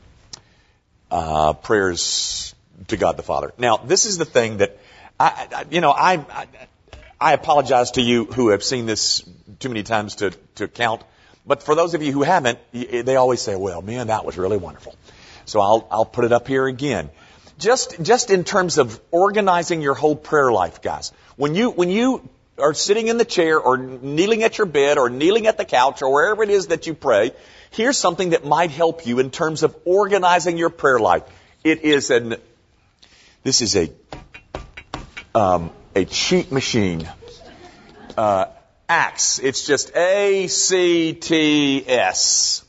uh, 1.12 1.53
prayers 1.53 2.55
to 2.88 2.98
God 2.98 3.17
the 3.17 3.24
Father. 3.24 3.53
Now, 3.58 3.77
this 3.77 4.05
is 4.05 4.17
the 4.17 4.25
thing 4.25 4.58
that 4.58 4.77
I 5.19 5.65
you 5.69 5.81
know, 5.81 5.91
I, 5.91 6.13
I, 6.13 6.47
I 7.19 7.33
apologize 7.33 7.91
to 7.91 8.01
you 8.01 8.25
who 8.25 8.49
have 8.49 8.63
seen 8.63 8.85
this 8.85 9.23
too 9.59 9.67
many 9.69 9.83
times 9.83 10.15
to, 10.15 10.31
to 10.55 10.67
count. 10.67 11.01
But 11.45 11.63
for 11.63 11.75
those 11.75 11.93
of 11.93 12.01
you 12.01 12.11
who 12.11 12.23
haven't, 12.23 12.59
they 12.71 13.15
always 13.15 13.41
say, 13.41 13.55
well, 13.55 13.81
man, 13.81 14.07
that 14.07 14.23
was 14.23 14.38
really 14.38 14.57
wonderful. 14.57 14.95
So 15.45 15.59
I'll, 15.59 15.88
I'll 15.91 16.05
put 16.05 16.25
it 16.25 16.31
up 16.31 16.47
here 16.47 16.67
again. 16.67 17.09
Just, 17.57 18.01
just 18.01 18.29
in 18.29 18.45
terms 18.45 18.77
of 18.77 19.01
organizing 19.11 19.81
your 19.81 19.95
whole 19.95 20.15
prayer 20.15 20.51
life, 20.51 20.81
guys. 20.81 21.11
When 21.35 21.55
you, 21.55 21.71
when 21.71 21.89
you 21.89 22.27
are 22.57 22.73
sitting 22.73 23.07
in 23.07 23.17
the 23.17 23.25
chair 23.25 23.59
or 23.59 23.77
kneeling 23.77 24.43
at 24.43 24.57
your 24.57 24.67
bed 24.67 24.97
or 24.97 25.09
kneeling 25.09 25.47
at 25.47 25.57
the 25.57 25.65
couch 25.65 26.01
or 26.01 26.13
wherever 26.13 26.43
it 26.43 26.49
is 26.49 26.67
that 26.67 26.88
you 26.88 26.93
pray, 26.93 27.31
here's 27.71 27.97
something 27.97 28.29
that 28.29 28.45
might 28.45 28.71
help 28.71 29.05
you 29.05 29.19
in 29.19 29.31
terms 29.31 29.63
of 29.63 29.75
organizing 29.85 30.57
your 30.57 30.69
prayer 30.69 30.99
life. 30.99 31.23
It 31.63 31.81
is 31.81 32.11
an, 32.11 32.35
this 33.43 33.61
is 33.61 33.75
a 33.75 33.91
um, 35.36 35.71
a 35.95 36.05
cheat 36.05 36.51
machine. 36.51 37.09
Uh, 38.17 38.45
acts. 38.88 39.39
It's 39.39 39.65
just 39.65 39.95
A 39.95 40.48
C 40.48 41.13
T 41.13 41.83
S. 41.88 42.63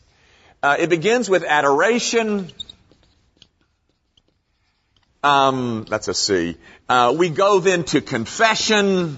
Uh, 0.62 0.76
it 0.78 0.90
begins 0.90 1.30
with 1.30 1.42
adoration. 1.42 2.50
Um, 5.22 5.86
that's 5.88 6.08
a 6.08 6.14
C. 6.14 6.56
Uh, 6.88 7.14
we 7.16 7.30
go 7.30 7.60
then 7.60 7.84
to 7.84 8.00
confession. 8.00 9.16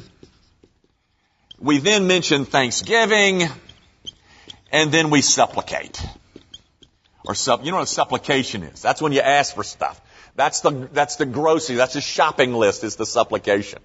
We 1.59 1.79
then 1.79 2.07
mention 2.07 2.45
thanksgiving, 2.45 3.43
and 4.73 4.91
then 4.91 5.11
we 5.11 5.23
supplicate. 5.23 6.03
Or 7.25 7.37
sup, 7.37 7.65
you 7.65 7.71
know 7.71 7.77
what 7.79 7.85
a 7.85 7.87
supplication 7.87 8.65
is? 8.65 8.83
That's 8.83 9.01
when 9.01 9.13
you 9.13 9.21
ask 9.21 9.55
for 9.55 9.63
stuff. 9.63 10.01
That's 10.35 10.61
the, 10.61 10.89
that's 10.93 11.17
the 11.17 11.27
grocery, 11.27 11.77
that's 11.77 11.95
the 11.95 12.01
shopping 12.01 12.55
list 12.55 12.85
is 12.85 12.97
the 12.97 13.05
supplication. 13.05 13.81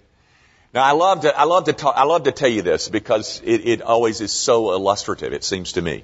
Now 0.74 0.84
I 0.84 0.92
love 0.92 1.22
to, 1.22 1.38
I 1.38 1.44
love 1.44 1.66
to 1.66 1.74
talk, 1.74 1.96
I 1.98 2.04
love 2.04 2.24
to 2.24 2.32
tell 2.32 2.50
you 2.50 2.62
this 2.62 2.88
because 2.88 3.42
it, 3.44 3.68
it 3.68 3.82
always 3.82 4.22
is 4.22 4.32
so 4.32 4.72
illustrative, 4.72 5.34
it 5.34 5.44
seems 5.44 5.74
to 5.74 5.82
me. 5.82 6.04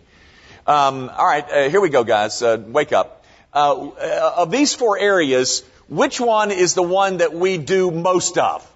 Um, 0.67 1.09
all 1.09 1.25
right, 1.25 1.49
uh, 1.49 1.69
here 1.69 1.81
we 1.81 1.89
go, 1.89 2.03
guys. 2.03 2.41
Uh, 2.41 2.61
wake 2.65 2.93
up. 2.93 3.25
Uh, 3.53 3.89
uh 3.89 4.33
of 4.37 4.51
these 4.51 4.73
four 4.73 4.97
areas, 4.97 5.63
which 5.87 6.19
one 6.19 6.51
is 6.51 6.73
the 6.73 6.83
one 6.83 7.17
that 7.17 7.33
we 7.33 7.57
do 7.57 7.91
most 7.91 8.37
of? 8.37 8.69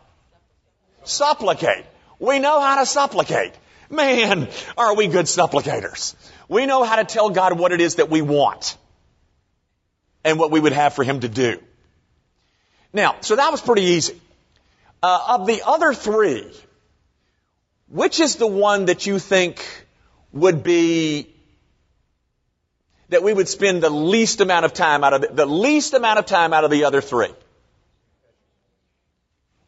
Supplicate. 1.04 1.86
We 2.20 2.40
know 2.40 2.60
how 2.60 2.80
to 2.80 2.86
supplicate. 2.86 3.54
Man, 3.90 4.50
are 4.78 4.96
we 4.96 5.08
good 5.08 5.26
supplicators? 5.26 6.16
We 6.50 6.66
know 6.66 6.84
how 6.84 6.98
to 6.98 7.06
tell 7.06 7.30
God 7.30 7.58
what 7.58 7.72
it 7.72 7.80
is 7.80 7.96
that 7.96 8.10
we 8.10 8.22
want 8.22 8.78
and 10.28 10.38
what 10.38 10.52
we 10.52 10.60
would 10.60 10.74
have 10.74 10.94
for 10.94 11.06
him 11.06 11.22
to 11.22 11.30
do. 11.30 11.58
Now, 12.92 13.16
so 13.22 13.38
that 13.38 13.50
was 13.50 13.62
pretty 13.62 13.84
easy. 13.84 14.20
Uh, 15.02 15.38
of 15.40 15.48
the 15.48 15.62
other 15.66 15.94
three, 15.94 16.52
which 17.88 18.20
is 18.20 18.36
the 18.36 18.48
one 18.48 18.88
that 18.88 19.06
you 19.06 19.20
think 19.20 19.66
would 20.34 20.64
be 20.64 21.34
that 23.08 23.24
we 23.24 23.34
would 23.34 23.48
spend 23.48 23.82
the 23.82 23.90
least 23.90 24.42
amount 24.42 24.66
of 24.66 24.74
time 24.74 25.06
out 25.06 25.14
of 25.14 25.22
the, 25.22 25.28
the 25.28 25.46
least 25.46 25.94
amount 25.94 26.20
of 26.20 26.26
time 26.26 26.52
out 26.52 26.66
of 26.66 26.72
the 26.72 26.84
other 26.84 27.00
three? 27.00 27.34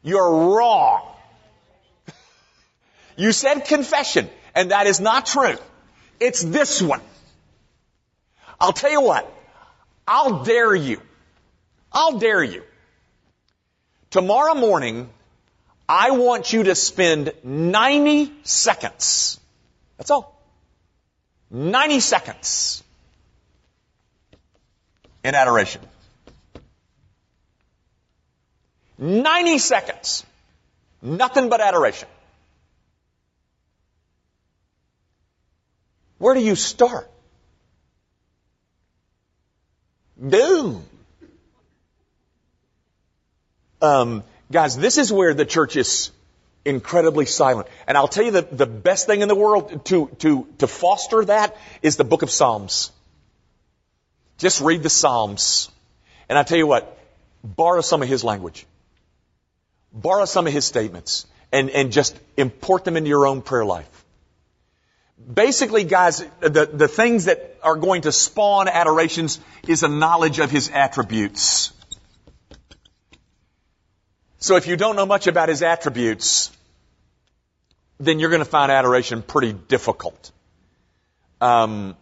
You're 0.04 0.56
wrong. 0.56 1.08
You 3.16 3.34
said 3.34 3.66
confession, 3.66 4.30
and 4.56 4.72
that 4.72 4.88
is 4.88 5.02
not 5.02 5.26
true. 5.26 5.58
It's 6.22 6.42
this 6.42 6.82
one. 6.82 7.02
I'll 8.62 8.72
tell 8.72 8.92
you 8.92 9.02
what. 9.02 9.39
I'll 10.12 10.44
dare 10.44 10.74
you. 10.74 11.00
I'll 11.94 12.18
dare 12.18 12.44
you. 12.44 12.64
Tomorrow 14.10 14.56
morning, 14.56 15.08
I 15.88 16.10
want 16.12 16.52
you 16.52 16.64
to 16.64 16.74
spend 16.74 17.32
90 17.44 18.34
seconds. 18.42 19.40
That's 19.98 20.10
all. 20.10 20.36
90 21.52 22.00
seconds 22.00 22.84
in 25.24 25.36
adoration. 25.36 25.82
90 28.98 29.60
seconds. 29.60 30.26
Nothing 31.04 31.50
but 31.50 31.62
adoration. 31.62 32.10
Where 36.18 36.34
do 36.34 36.42
you 36.42 36.56
start? 36.56 37.10
Boom. 40.20 40.84
Um, 43.82 44.24
guys, 44.52 44.78
this 44.78 44.98
is 44.98 45.14
where 45.14 45.34
the 45.34 45.46
church 45.46 45.78
is 45.78 46.12
incredibly 46.66 47.26
silent. 47.26 47.70
And 47.88 47.98
I'll 47.98 48.10
tell 48.10 48.26
you 48.26 48.32
the, 48.32 48.42
the 48.42 48.66
best 48.66 49.08
thing 49.08 49.22
in 49.22 49.30
the 49.30 49.36
world 49.36 49.86
to, 49.86 50.08
to, 50.20 50.48
to 50.58 50.68
foster 50.68 51.24
that 51.26 51.56
is 51.82 51.96
the 51.96 52.04
book 52.04 52.22
of 52.22 52.30
Psalms. 52.30 52.92
Just 54.38 54.60
read 54.60 54.84
the 54.84 54.90
Psalms. 54.90 55.72
And 56.28 56.38
I 56.38 56.44
tell 56.44 56.58
you 56.58 56.68
what, 56.68 56.98
borrow 57.44 57.82
some 57.82 58.02
of 58.02 58.10
his 58.10 58.24
language. 58.24 58.66
Borrow 59.94 60.26
some 60.26 60.48
of 60.48 60.54
his 60.54 60.66
statements 60.66 61.26
and, 61.54 61.70
and 61.70 61.94
just 61.94 62.20
import 62.36 62.84
them 62.84 62.98
into 62.98 63.10
your 63.10 63.26
own 63.26 63.42
prayer 63.42 63.66
life 63.66 64.06
basically, 65.34 65.84
guys, 65.84 66.26
the, 66.40 66.70
the 66.72 66.88
things 66.88 67.26
that 67.26 67.58
are 67.64 67.76
going 67.76 68.04
to 68.04 68.12
spawn 68.12 68.68
adorations 68.68 69.40
is 69.68 69.84
a 69.84 69.88
knowledge 69.88 70.40
of 70.40 70.52
his 70.52 70.70
attributes. 70.70 71.74
So 74.40 74.56
if 74.56 74.68
you 74.68 74.78
don't 74.78 74.96
know 74.96 75.06
much 75.06 75.28
about 75.28 75.50
his 75.50 75.62
attributes, 75.62 76.52
then 78.00 78.20
you're 78.20 78.30
going 78.30 78.44
to 78.44 78.50
find 78.50 78.72
adoration 78.72 79.22
pretty 79.22 79.52
difficult. 79.52 80.32
Um, 81.42 81.96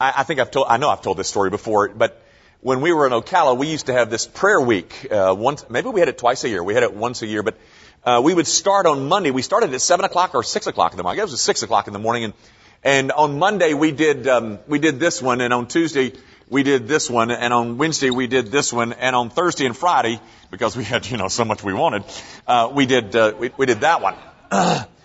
I, 0.00 0.14
I, 0.18 0.22
think 0.22 0.38
I've 0.40 0.50
told, 0.50 0.66
I 0.68 0.76
know 0.76 0.88
I've 0.88 1.02
told 1.02 1.16
this 1.16 1.28
story 1.28 1.50
before, 1.50 1.88
but 1.88 2.22
when 2.60 2.80
we 2.80 2.92
were 2.92 3.06
in 3.06 3.12
Ocala, 3.12 3.56
we 3.56 3.68
used 3.68 3.86
to 3.86 3.92
have 3.92 4.10
this 4.10 4.26
prayer 4.26 4.60
week. 4.60 5.06
Uh, 5.10 5.34
once, 5.36 5.64
maybe 5.70 5.88
we 5.88 6.00
had 6.00 6.08
it 6.08 6.18
twice 6.18 6.42
a 6.44 6.48
year. 6.48 6.62
We 6.62 6.74
had 6.74 6.82
it 6.82 6.92
once 6.92 7.22
a 7.22 7.26
year, 7.26 7.42
but 7.42 7.56
uh, 8.04 8.20
we 8.24 8.34
would 8.34 8.46
start 8.46 8.86
on 8.86 9.08
Monday. 9.08 9.30
We 9.30 9.42
started 9.42 9.72
at 9.72 9.80
seven 9.80 10.04
o'clock 10.04 10.34
or 10.34 10.42
six 10.42 10.66
o'clock 10.66 10.92
in 10.92 10.96
the 10.96 11.02
morning. 11.04 11.20
It 11.20 11.30
was 11.30 11.40
six 11.40 11.62
o'clock 11.62 11.86
in 11.86 11.92
the 11.92 11.98
morning, 11.98 12.24
and 12.24 12.34
and 12.82 13.12
on 13.12 13.38
Monday 13.38 13.74
we 13.74 13.92
did 13.92 14.26
um, 14.26 14.58
we 14.66 14.78
did 14.78 14.98
this 14.98 15.22
one, 15.22 15.40
and 15.40 15.52
on 15.52 15.68
Tuesday 15.68 16.12
we 16.48 16.62
did 16.62 16.88
this 16.88 17.08
one, 17.08 17.30
and 17.30 17.52
on 17.52 17.78
Wednesday 17.78 18.10
we 18.10 18.26
did 18.26 18.46
this 18.46 18.72
one, 18.72 18.92
and 18.92 19.14
on 19.14 19.30
Thursday 19.30 19.66
and 19.66 19.76
Friday 19.76 20.20
because 20.50 20.76
we 20.76 20.84
had 20.84 21.06
you 21.06 21.16
know 21.16 21.28
so 21.28 21.44
much 21.44 21.62
we 21.62 21.74
wanted, 21.74 22.04
uh, 22.46 22.70
we 22.74 22.86
did 22.86 23.14
uh, 23.14 23.34
we, 23.38 23.50
we 23.56 23.66
did 23.66 23.82
that 23.82 24.00
one. 24.00 24.16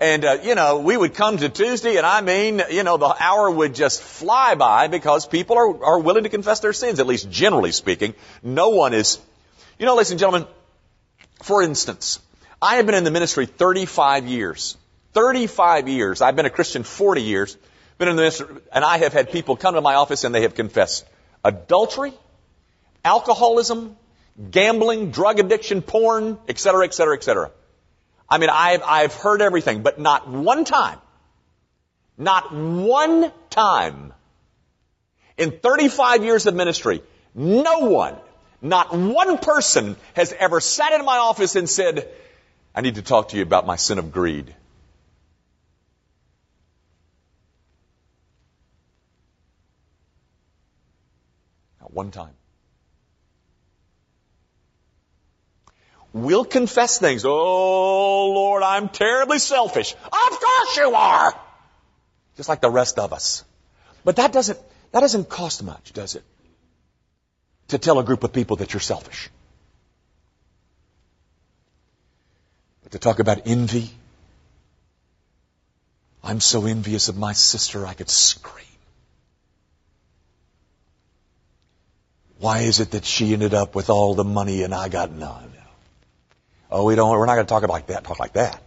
And, 0.00 0.24
uh, 0.24 0.38
you 0.42 0.54
know, 0.54 0.78
we 0.78 0.96
would 0.96 1.12
come 1.12 1.36
to 1.36 1.50
Tuesday 1.50 1.98
and 1.98 2.06
I 2.06 2.22
mean, 2.22 2.62
you 2.70 2.84
know, 2.84 2.96
the 2.96 3.14
hour 3.20 3.50
would 3.50 3.74
just 3.74 4.02
fly 4.02 4.54
by 4.54 4.88
because 4.88 5.26
people 5.26 5.58
are, 5.58 5.84
are 5.84 5.98
willing 5.98 6.22
to 6.22 6.30
confess 6.30 6.60
their 6.60 6.72
sins, 6.72 7.00
at 7.00 7.06
least 7.06 7.30
generally 7.30 7.70
speaking. 7.70 8.14
No 8.42 8.70
one 8.70 8.94
is, 8.94 9.18
you 9.78 9.84
know, 9.84 9.94
ladies 9.94 10.10
and 10.10 10.18
gentlemen, 10.18 10.46
for 11.42 11.62
instance, 11.62 12.18
I 12.62 12.76
have 12.76 12.86
been 12.86 12.94
in 12.94 13.04
the 13.04 13.10
ministry 13.10 13.44
35 13.44 14.26
years. 14.26 14.78
35 15.12 15.88
years. 15.88 16.22
I've 16.22 16.36
been 16.36 16.46
a 16.46 16.50
Christian 16.50 16.82
40 16.82 17.20
years. 17.20 17.58
Been 17.98 18.08
in 18.08 18.16
the 18.16 18.22
ministry, 18.22 18.46
and 18.72 18.82
I 18.82 18.96
have 18.98 19.12
had 19.12 19.30
people 19.30 19.56
come 19.56 19.74
to 19.74 19.82
my 19.82 19.94
office 19.96 20.24
and 20.24 20.34
they 20.34 20.42
have 20.42 20.54
confessed 20.54 21.06
adultery, 21.44 22.14
alcoholism, 23.04 23.98
gambling, 24.50 25.10
drug 25.10 25.40
addiction, 25.40 25.82
porn, 25.82 26.38
etc., 26.48 26.84
etc., 26.84 27.16
etc. 27.16 27.50
I 28.30 28.38
mean, 28.38 28.50
I've, 28.50 28.82
I've 28.84 29.14
heard 29.14 29.42
everything, 29.42 29.82
but 29.82 29.98
not 29.98 30.28
one 30.28 30.64
time, 30.64 30.98
not 32.16 32.54
one 32.54 33.32
time 33.50 34.12
in 35.36 35.58
35 35.58 36.22
years 36.22 36.46
of 36.46 36.54
ministry, 36.54 37.02
no 37.34 37.80
one, 37.80 38.16
not 38.60 38.94
one 38.94 39.38
person 39.38 39.96
has 40.14 40.32
ever 40.38 40.60
sat 40.60 40.92
in 40.92 41.04
my 41.04 41.16
office 41.16 41.56
and 41.56 41.68
said, 41.68 42.08
I 42.74 42.82
need 42.82 42.96
to 42.96 43.02
talk 43.02 43.30
to 43.30 43.36
you 43.36 43.42
about 43.42 43.66
my 43.66 43.76
sin 43.76 43.98
of 43.98 44.12
greed. 44.12 44.54
Not 51.80 51.92
one 51.92 52.10
time. 52.10 52.34
We'll 56.12 56.44
confess 56.44 56.98
things. 56.98 57.24
Oh, 57.24 58.30
Lord, 58.34 58.62
I'm 58.62 58.88
terribly 58.88 59.38
selfish. 59.38 59.94
Of 59.94 60.40
course 60.40 60.76
you 60.76 60.92
are! 60.94 61.38
Just 62.36 62.48
like 62.48 62.60
the 62.60 62.70
rest 62.70 62.98
of 62.98 63.12
us. 63.12 63.44
But 64.04 64.16
that 64.16 64.32
doesn't, 64.32 64.58
that 64.92 65.00
doesn't 65.00 65.28
cost 65.28 65.62
much, 65.62 65.92
does 65.92 66.16
it? 66.16 66.24
To 67.68 67.78
tell 67.78 67.98
a 68.00 68.04
group 68.04 68.24
of 68.24 68.32
people 68.32 68.56
that 68.56 68.72
you're 68.72 68.80
selfish. 68.80 69.30
But 72.82 72.92
to 72.92 72.98
talk 72.98 73.20
about 73.20 73.42
envy, 73.46 73.90
I'm 76.24 76.40
so 76.40 76.66
envious 76.66 77.08
of 77.08 77.16
my 77.16 77.34
sister 77.34 77.86
I 77.86 77.94
could 77.94 78.10
scream. 78.10 78.66
Why 82.38 82.60
is 82.60 82.80
it 82.80 82.92
that 82.92 83.04
she 83.04 83.32
ended 83.32 83.54
up 83.54 83.74
with 83.74 83.90
all 83.90 84.14
the 84.14 84.24
money 84.24 84.62
and 84.62 84.74
I 84.74 84.88
got 84.88 85.12
none? 85.12 85.49
Oh, 86.70 86.84
we 86.84 86.94
don't, 86.94 87.10
we're 87.10 87.26
not 87.26 87.34
going 87.34 87.46
to 87.46 87.48
talk 87.48 87.68
like 87.68 87.88
that, 87.88 88.04
talk 88.04 88.20
like 88.20 88.34
that. 88.34 88.62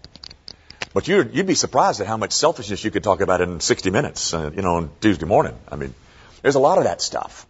But 0.94 1.08
you'd, 1.08 1.34
you'd 1.34 1.48
be 1.48 1.56
surprised 1.56 2.02
at 2.02 2.08
how 2.08 2.18
much 2.18 2.34
selfishness 2.34 2.84
you 2.84 2.92
could 2.92 3.04
talk 3.04 3.22
about 3.22 3.42
in 3.42 3.60
60 3.60 3.90
minutes, 3.92 4.34
uh, 4.34 4.52
you 4.54 4.62
know, 4.62 4.76
on 4.76 4.92
Tuesday 5.00 5.26
morning. 5.26 5.58
I 5.72 5.78
mean, 5.78 5.94
there's 6.42 6.56
a 6.56 6.60
lot 6.60 6.78
of 6.78 6.84
that 6.84 7.02
stuff. 7.02 7.48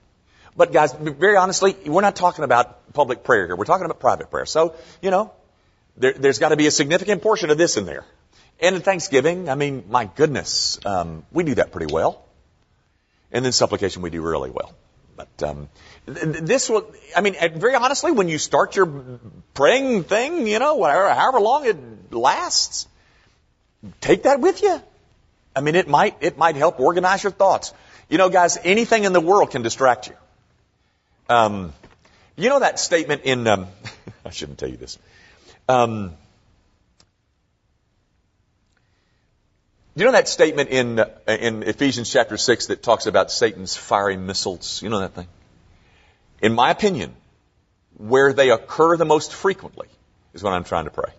But 0.56 0.72
guys, 0.72 0.94
very 0.94 1.36
honestly, 1.36 1.76
we're 1.86 2.02
not 2.02 2.16
talking 2.16 2.44
about 2.44 2.94
public 2.94 3.24
prayer 3.24 3.48
here. 3.48 3.56
We're 3.56 3.66
talking 3.66 3.86
about 3.86 4.00
private 4.00 4.30
prayer. 4.30 4.46
So, 4.46 4.76
you 5.02 5.10
know, 5.10 5.34
there, 5.98 6.14
has 6.14 6.40
got 6.40 6.50
to 6.50 6.56
be 6.56 6.68
a 6.68 6.72
significant 6.72 7.22
portion 7.24 7.50
of 7.50 7.58
this 7.58 7.76
in 7.76 7.86
there. 7.86 8.06
And 8.60 8.76
in 8.76 8.82
Thanksgiving, 8.82 9.50
I 9.50 9.56
mean, 9.56 9.86
my 9.90 10.06
goodness, 10.06 10.80
um, 10.86 11.26
we 11.32 11.44
do 11.44 11.56
that 11.56 11.72
pretty 11.72 11.92
well. 11.92 12.24
And 13.32 13.44
then 13.44 13.52
supplication 13.52 14.04
we 14.04 14.12
do 14.12 14.22
really 14.22 14.52
well. 14.52 14.74
But 15.16 15.44
um, 15.44 15.70
this 16.06 16.70
will, 16.70 16.92
I 17.16 17.22
mean, 17.22 17.36
very 17.56 17.76
honestly, 17.76 18.12
when 18.12 18.30
you 18.30 18.38
start 18.38 18.76
your 18.76 19.20
praying 19.54 20.04
thing, 20.04 20.48
you 20.48 20.60
know, 20.60 20.76
whatever, 20.76 21.14
however 21.14 21.40
long 21.40 21.66
it 21.66 22.14
lasts, 22.14 22.88
take 24.02 24.24
that 24.24 24.40
with 24.40 24.62
you. 24.64 24.82
I 25.56 25.62
mean, 25.62 25.76
it 25.76 25.88
might, 25.88 26.18
it 26.22 26.38
might 26.38 26.56
help 26.56 26.80
organize 26.80 27.24
your 27.24 27.32
thoughts. 27.32 27.74
You 28.10 28.18
know, 28.18 28.30
guys, 28.30 28.58
anything 28.64 29.04
in 29.04 29.14
the 29.14 29.22
world 29.22 29.52
can 29.52 29.62
distract 29.62 30.08
you. 30.08 30.16
Um, 31.30 31.74
you 32.36 32.50
know 32.50 32.60
that 32.60 32.80
statement 32.80 33.22
in, 33.24 33.48
um, 33.48 33.68
I 34.26 34.32
shouldn't 34.32 34.58
tell 34.58 34.70
you 34.70 34.78
this. 34.78 34.98
Um, 35.70 36.16
you 39.96 40.06
know 40.06 40.14
that 40.14 40.28
statement 40.28 40.70
in, 40.70 41.00
uh, 41.00 41.08
in 41.28 41.64
Ephesians 41.64 42.12
chapter 42.12 42.38
6 42.38 42.68
that 42.68 42.82
talks 42.82 43.06
about 43.06 43.32
Satan's 43.32 43.76
fiery 43.76 44.18
missiles? 44.18 44.82
You 44.82 44.90
know 44.90 45.00
that 45.00 45.14
thing? 45.14 45.28
In 46.42 46.54
my 46.54 46.72
opinion, 46.72 47.16
where 47.98 48.34
they 48.34 48.50
occur 48.50 48.98
the 48.98 49.06
most 49.06 49.34
frequently 49.34 49.88
is 50.34 50.42
when 50.42 50.54
I'm 50.54 50.64
trying 50.64 50.86
to 50.86 50.92
pray. 50.92 51.12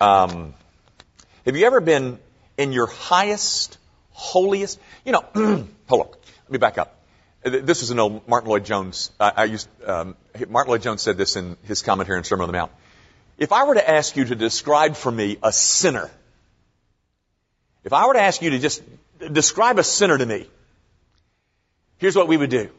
Um, 0.00 0.54
have 1.46 1.56
you 1.56 1.66
ever 1.66 1.80
been 1.80 2.18
in 2.58 2.72
your 2.72 2.86
highest, 2.86 3.78
holiest? 4.12 4.78
You 5.04 5.12
know, 5.12 5.24
hold 5.88 6.02
on. 6.02 6.08
Let 6.08 6.50
me 6.50 6.58
back 6.58 6.78
up. 6.78 6.96
This 7.42 7.82
is 7.82 7.90
an 7.90 7.98
old 7.98 8.28
Martyn 8.28 8.50
Lloyd-Jones. 8.50 9.12
I, 9.18 9.32
I 9.34 9.44
used 9.44 9.68
um, 9.86 10.14
Martyn 10.48 10.70
Lloyd-Jones 10.70 11.00
said 11.00 11.16
this 11.16 11.36
in 11.36 11.56
his 11.64 11.80
commentary 11.80 12.18
on 12.18 12.24
Sermon 12.24 12.44
on 12.44 12.48
the 12.48 12.52
Mount. 12.52 12.72
If 13.38 13.52
I 13.52 13.64
were 13.64 13.74
to 13.74 13.90
ask 13.90 14.14
you 14.16 14.26
to 14.26 14.34
describe 14.34 14.94
for 14.94 15.10
me 15.10 15.38
a 15.42 15.50
sinner, 15.50 16.10
if 17.84 17.92
I 17.92 18.06
were 18.06 18.14
to 18.14 18.20
ask 18.20 18.42
you 18.42 18.50
to 18.50 18.58
just 18.58 18.82
describe 19.32 19.78
a 19.78 19.84
sinner 19.84 20.16
to 20.16 20.26
me, 20.26 20.46
here's 21.98 22.16
what 22.16 22.28
we 22.28 22.36
would 22.36 22.50
do. 22.50 22.70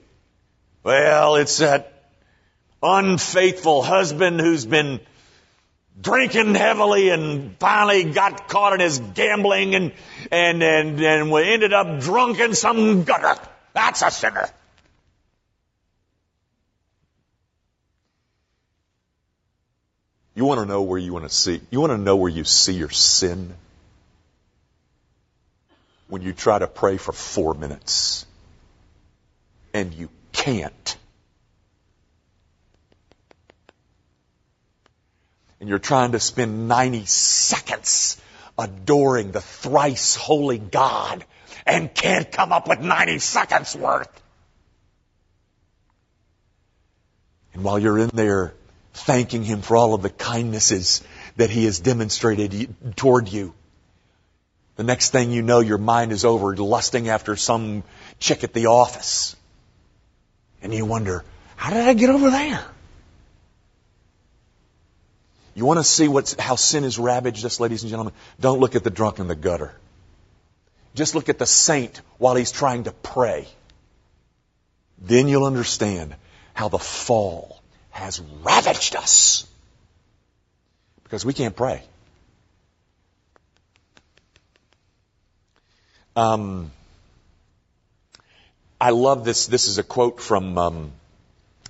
Well, 0.83 1.35
it's 1.35 1.57
that 1.59 1.93
unfaithful 2.81 3.83
husband 3.83 4.39
who's 4.39 4.65
been 4.65 4.99
drinking 5.99 6.55
heavily 6.55 7.09
and 7.09 7.55
finally 7.57 8.05
got 8.05 8.47
caught 8.47 8.73
in 8.73 8.79
his 8.79 8.99
gambling 8.99 9.75
and, 9.75 9.91
and, 10.31 10.63
and, 10.63 10.99
and 10.99 11.31
we 11.31 11.51
ended 11.53 11.73
up 11.73 11.99
drunk 11.99 12.39
in 12.39 12.55
some 12.55 13.03
gutter. 13.03 13.39
That's 13.73 14.01
a 14.01 14.09
sinner. 14.09 14.49
You 20.33 20.45
want 20.45 20.61
to 20.61 20.65
know 20.65 20.81
where 20.81 20.97
you 20.97 21.13
want 21.13 21.25
to 21.25 21.29
see, 21.29 21.61
you 21.69 21.81
want 21.81 21.91
to 21.91 21.97
know 21.97 22.15
where 22.15 22.31
you 22.31 22.43
see 22.45 22.73
your 22.73 22.89
sin? 22.89 23.53
When 26.11 26.21
you 26.21 26.33
try 26.33 26.59
to 26.59 26.67
pray 26.67 26.97
for 26.97 27.13
four 27.13 27.53
minutes 27.53 28.25
and 29.73 29.93
you 29.93 30.09
can't. 30.33 30.97
And 35.61 35.69
you're 35.69 35.79
trying 35.79 36.11
to 36.11 36.19
spend 36.19 36.67
90 36.67 37.05
seconds 37.05 38.21
adoring 38.57 39.31
the 39.31 39.39
thrice 39.39 40.17
holy 40.17 40.57
God 40.57 41.23
and 41.65 41.93
can't 41.95 42.29
come 42.29 42.51
up 42.51 42.67
with 42.67 42.81
90 42.81 43.19
seconds 43.19 43.73
worth. 43.73 44.09
And 47.53 47.63
while 47.63 47.79
you're 47.79 47.99
in 47.99 48.09
there 48.13 48.53
thanking 48.93 49.45
Him 49.45 49.61
for 49.61 49.77
all 49.77 49.93
of 49.93 50.01
the 50.01 50.09
kindnesses 50.09 51.03
that 51.37 51.49
He 51.49 51.63
has 51.63 51.79
demonstrated 51.79 52.97
toward 52.97 53.29
you, 53.29 53.53
the 54.75 54.83
next 54.83 55.11
thing 55.11 55.31
you 55.31 55.41
know, 55.41 55.59
your 55.59 55.77
mind 55.77 56.11
is 56.11 56.25
over 56.25 56.55
lusting 56.55 57.09
after 57.09 57.35
some 57.35 57.83
chick 58.19 58.43
at 58.43 58.53
the 58.53 58.67
office. 58.67 59.35
And 60.61 60.73
you 60.73 60.85
wonder, 60.85 61.23
how 61.55 61.71
did 61.71 61.87
I 61.87 61.93
get 61.93 62.09
over 62.09 62.29
there? 62.29 62.63
You 65.53 65.65
want 65.65 65.79
to 65.79 65.83
see 65.83 66.07
what's, 66.07 66.39
how 66.39 66.55
sin 66.55 66.83
has 66.83 66.97
ravaged 66.97 67.45
us, 67.45 67.59
ladies 67.59 67.83
and 67.83 67.89
gentlemen? 67.89 68.13
Don't 68.39 68.59
look 68.59 68.75
at 68.75 68.83
the 68.83 68.89
drunk 68.89 69.19
in 69.19 69.27
the 69.27 69.35
gutter. 69.35 69.73
Just 70.95 71.15
look 71.15 71.29
at 71.29 71.39
the 71.39 71.45
saint 71.45 72.01
while 72.17 72.35
he's 72.35 72.51
trying 72.51 72.85
to 72.85 72.91
pray. 72.91 73.47
Then 74.97 75.27
you'll 75.27 75.45
understand 75.45 76.15
how 76.53 76.69
the 76.69 76.79
fall 76.79 77.61
has 77.89 78.21
ravaged 78.43 78.95
us. 78.95 79.47
Because 81.03 81.25
we 81.25 81.33
can't 81.33 81.55
pray. 81.55 81.83
Um, 86.15 86.71
I 88.79 88.89
love 88.89 89.23
this. 89.23 89.47
This 89.47 89.67
is 89.67 89.77
a 89.77 89.83
quote 89.83 90.19
from 90.19 90.57
um, 90.57 90.91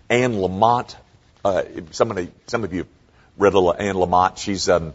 Anne 0.10 0.34
Lamott. 0.34 0.96
Uh, 1.46 1.64
somebody, 1.92 2.30
some 2.48 2.64
of 2.64 2.74
you 2.74 2.88
read 3.38 3.54
Anne 3.54 3.96
Lamott. 3.96 4.38
She's 4.38 4.68
um, 4.68 4.94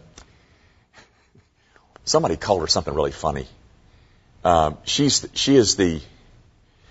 somebody 2.03 2.35
called 2.35 2.61
her 2.61 2.67
something 2.67 2.93
really 2.93 3.11
funny. 3.11 3.47
Um, 4.43 4.77
she's 4.83 5.25
she 5.33 5.55
is 5.55 5.75
the 5.77 6.01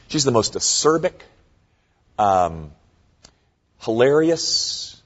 she's 0.08 0.24
the 0.24 0.30
most 0.30 0.54
acerbic, 0.54 1.20
um, 2.18 2.70
hilarious 3.80 5.00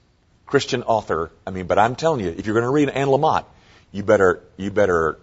Christian 0.45 0.83
author. 0.83 1.31
I 1.45 1.51
mean, 1.51 1.67
but 1.67 1.79
I'm 1.79 1.95
telling 1.95 2.21
you, 2.21 2.29
if 2.29 2.45
you're 2.45 2.55
going 2.55 2.65
to 2.65 2.71
read 2.71 2.89
Anne 2.89 3.07
Lamott, 3.07 3.45
you 3.91 4.03
better 4.03 4.41
you 4.55 4.71
better 4.71 5.19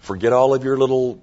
forget 0.00 0.34
all 0.34 0.52
of 0.52 0.62
your 0.64 0.76
little 0.76 1.22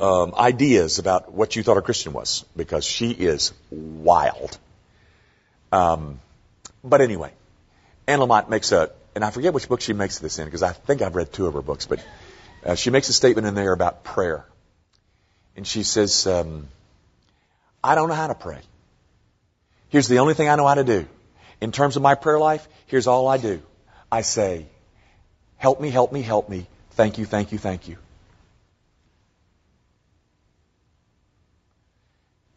um, 0.00 0.34
ideas 0.34 0.98
about 0.98 1.32
what 1.32 1.56
you 1.56 1.62
thought 1.62 1.76
a 1.76 1.82
Christian 1.82 2.12
was 2.12 2.44
because 2.56 2.84
she 2.84 3.10
is 3.10 3.52
wild. 3.70 4.58
Um, 5.72 6.20
but 6.82 7.00
anyway, 7.00 7.32
Anne 8.06 8.18
Lamott 8.20 8.48
makes 8.48 8.72
a 8.72 8.90
and 9.14 9.24
I 9.24 9.30
forget 9.30 9.52
which 9.52 9.68
book 9.68 9.80
she 9.80 9.92
makes 9.92 10.18
this 10.18 10.38
in 10.38 10.44
because 10.44 10.62
I 10.62 10.72
think 10.72 11.02
I've 11.02 11.16
read 11.16 11.32
two 11.32 11.46
of 11.46 11.54
her 11.54 11.62
books, 11.62 11.86
but 11.86 12.04
uh, 12.64 12.74
she 12.74 12.90
makes 12.90 13.08
a 13.08 13.12
statement 13.12 13.46
in 13.46 13.54
there 13.54 13.72
about 13.72 14.04
prayer. 14.04 14.44
And 15.56 15.66
she 15.66 15.82
says, 15.82 16.26
um, 16.26 16.68
I 17.82 17.94
don't 17.94 18.08
know 18.08 18.14
how 18.14 18.28
to 18.28 18.34
pray. 18.34 18.60
Here's 19.88 20.06
the 20.06 20.20
only 20.20 20.34
thing 20.34 20.48
I 20.48 20.56
know 20.56 20.66
how 20.66 20.74
to 20.74 20.84
do. 20.84 21.06
In 21.60 21.72
terms 21.72 21.96
of 21.96 22.02
my 22.02 22.14
prayer 22.14 22.38
life, 22.38 22.66
here's 22.86 23.06
all 23.06 23.26
I 23.26 23.36
do. 23.36 23.60
I 24.10 24.22
say, 24.22 24.66
help 25.56 25.80
me, 25.80 25.90
help 25.90 26.12
me, 26.12 26.22
help 26.22 26.48
me. 26.48 26.66
Thank 26.92 27.18
you, 27.18 27.26
thank 27.26 27.52
you, 27.52 27.58
thank 27.58 27.88
you. 27.88 27.98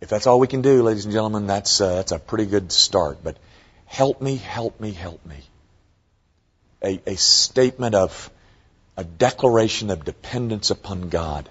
If 0.04 0.10
that's 0.10 0.28
all 0.28 0.38
we 0.38 0.48
can 0.48 0.62
do, 0.62 0.84
ladies 0.84 1.06
and 1.06 1.14
gentlemen, 1.14 1.48
that's, 1.48 1.80
uh, 1.80 1.96
that's 1.96 2.12
a 2.12 2.20
pretty 2.20 2.46
good 2.46 2.74
start. 2.74 3.24
But 3.24 3.38
help 3.86 4.22
me, 4.22 4.36
help 4.36 4.82
me, 4.82 4.92
help 4.92 5.26
me. 5.26 5.38
A, 6.84 7.02
a 7.08 7.16
statement 7.16 7.96
of 7.96 8.30
a 8.98 9.06
declaration 9.06 9.92
of 9.92 10.04
dependence 10.04 10.72
upon 10.72 11.08
God. 11.08 11.48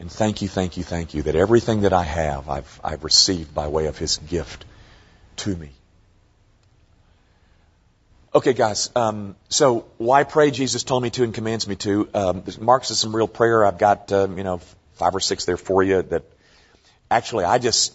And 0.00 0.10
thank 0.10 0.42
you, 0.42 0.48
thank 0.48 0.76
you, 0.76 0.82
thank 0.82 1.14
you 1.14 1.22
that 1.22 1.36
everything 1.36 1.82
that 1.82 1.92
I 1.92 2.02
have, 2.02 2.48
I've, 2.48 2.80
I've 2.82 3.04
received 3.04 3.54
by 3.54 3.68
way 3.68 3.86
of 3.86 3.96
His 3.96 4.16
gift 4.18 4.64
to 5.36 5.54
me. 5.54 5.70
Okay, 8.34 8.52
guys. 8.52 8.90
Um, 8.96 9.36
so 9.48 9.86
why 9.98 10.24
pray? 10.24 10.50
Jesus 10.50 10.82
told 10.82 11.04
me 11.04 11.10
to 11.10 11.22
and 11.22 11.32
commands 11.32 11.68
me 11.68 11.76
to. 11.76 12.08
Um, 12.14 12.42
Mark's 12.60 12.90
is 12.90 12.98
some 12.98 13.14
real 13.14 13.28
prayer. 13.28 13.64
I've 13.64 13.78
got 13.78 14.10
um, 14.10 14.38
you 14.38 14.42
know 14.42 14.60
five 14.94 15.14
or 15.14 15.20
six 15.20 15.44
there 15.44 15.56
for 15.56 15.84
you. 15.84 16.02
That 16.02 16.24
actually 17.12 17.44
I 17.44 17.58
just. 17.58 17.94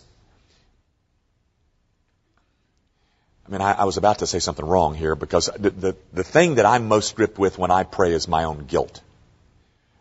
I 3.47 3.51
mean, 3.51 3.61
I, 3.61 3.71
I 3.73 3.83
was 3.85 3.95
about 3.97 4.19
to 4.19 4.27
say 4.27 4.39
something 4.39 4.65
wrong 4.65 4.93
here 4.93 5.15
because 5.15 5.49
the, 5.57 5.69
the 5.69 5.95
the 6.13 6.23
thing 6.23 6.55
that 6.55 6.65
I'm 6.65 6.87
most 6.87 7.15
gripped 7.15 7.39
with 7.39 7.57
when 7.57 7.71
I 7.71 7.83
pray 7.83 8.11
is 8.11 8.27
my 8.27 8.43
own 8.43 8.65
guilt, 8.65 9.01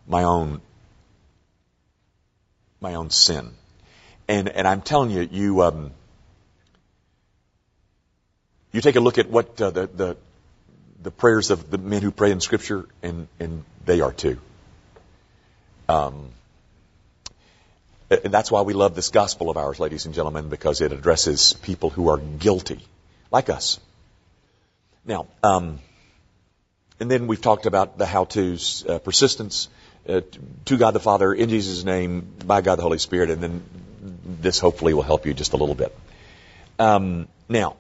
my 0.06 0.24
own 0.24 0.60
my 2.80 2.94
own 2.94 3.10
sin, 3.10 3.50
and 4.28 4.48
and 4.48 4.66
I'm 4.66 4.82
telling 4.82 5.10
you, 5.10 5.28
you 5.30 5.62
um, 5.62 5.92
you 8.72 8.80
take 8.80 8.96
a 8.96 9.00
look 9.00 9.18
at 9.18 9.30
what 9.30 9.60
uh, 9.60 9.70
the, 9.70 9.86
the 9.86 10.16
the 11.02 11.10
prayers 11.10 11.50
of 11.50 11.70
the 11.70 11.78
men 11.78 12.02
who 12.02 12.10
pray 12.10 12.32
in 12.32 12.40
Scripture, 12.40 12.86
and 13.02 13.28
and 13.38 13.64
they 13.84 14.00
are 14.00 14.12
too. 14.12 14.38
Um, 15.88 16.30
and 18.10 18.32
that's 18.32 18.50
why 18.50 18.62
we 18.62 18.72
love 18.72 18.94
this 18.94 19.10
gospel 19.10 19.50
of 19.50 19.56
ours, 19.56 19.80
ladies 19.80 20.06
and 20.06 20.14
gentlemen, 20.14 20.48
because 20.48 20.80
it 20.80 20.92
addresses 20.92 21.54
people 21.54 21.90
who 21.90 22.08
are 22.08 22.18
guilty, 22.18 22.80
like 23.30 23.50
us. 23.50 23.80
Now, 25.04 25.26
um, 25.42 25.80
and 27.00 27.10
then 27.10 27.26
we've 27.26 27.40
talked 27.40 27.66
about 27.66 27.98
the 27.98 28.06
how-tos, 28.06 28.86
uh, 28.88 28.98
persistence, 28.98 29.68
uh, 30.08 30.20
to 30.66 30.76
God 30.76 30.92
the 30.92 31.00
Father, 31.00 31.32
in 31.34 31.48
Jesus' 31.48 31.84
name, 31.84 32.32
by 32.44 32.60
God 32.60 32.76
the 32.76 32.82
Holy 32.82 32.98
Spirit, 32.98 33.30
and 33.30 33.42
then 33.42 33.62
this 34.24 34.58
hopefully 34.58 34.94
will 34.94 35.02
help 35.02 35.26
you 35.26 35.34
just 35.34 35.52
a 35.52 35.56
little 35.56 35.74
bit. 35.74 35.96
Um, 36.78 37.28
now, 37.48 37.76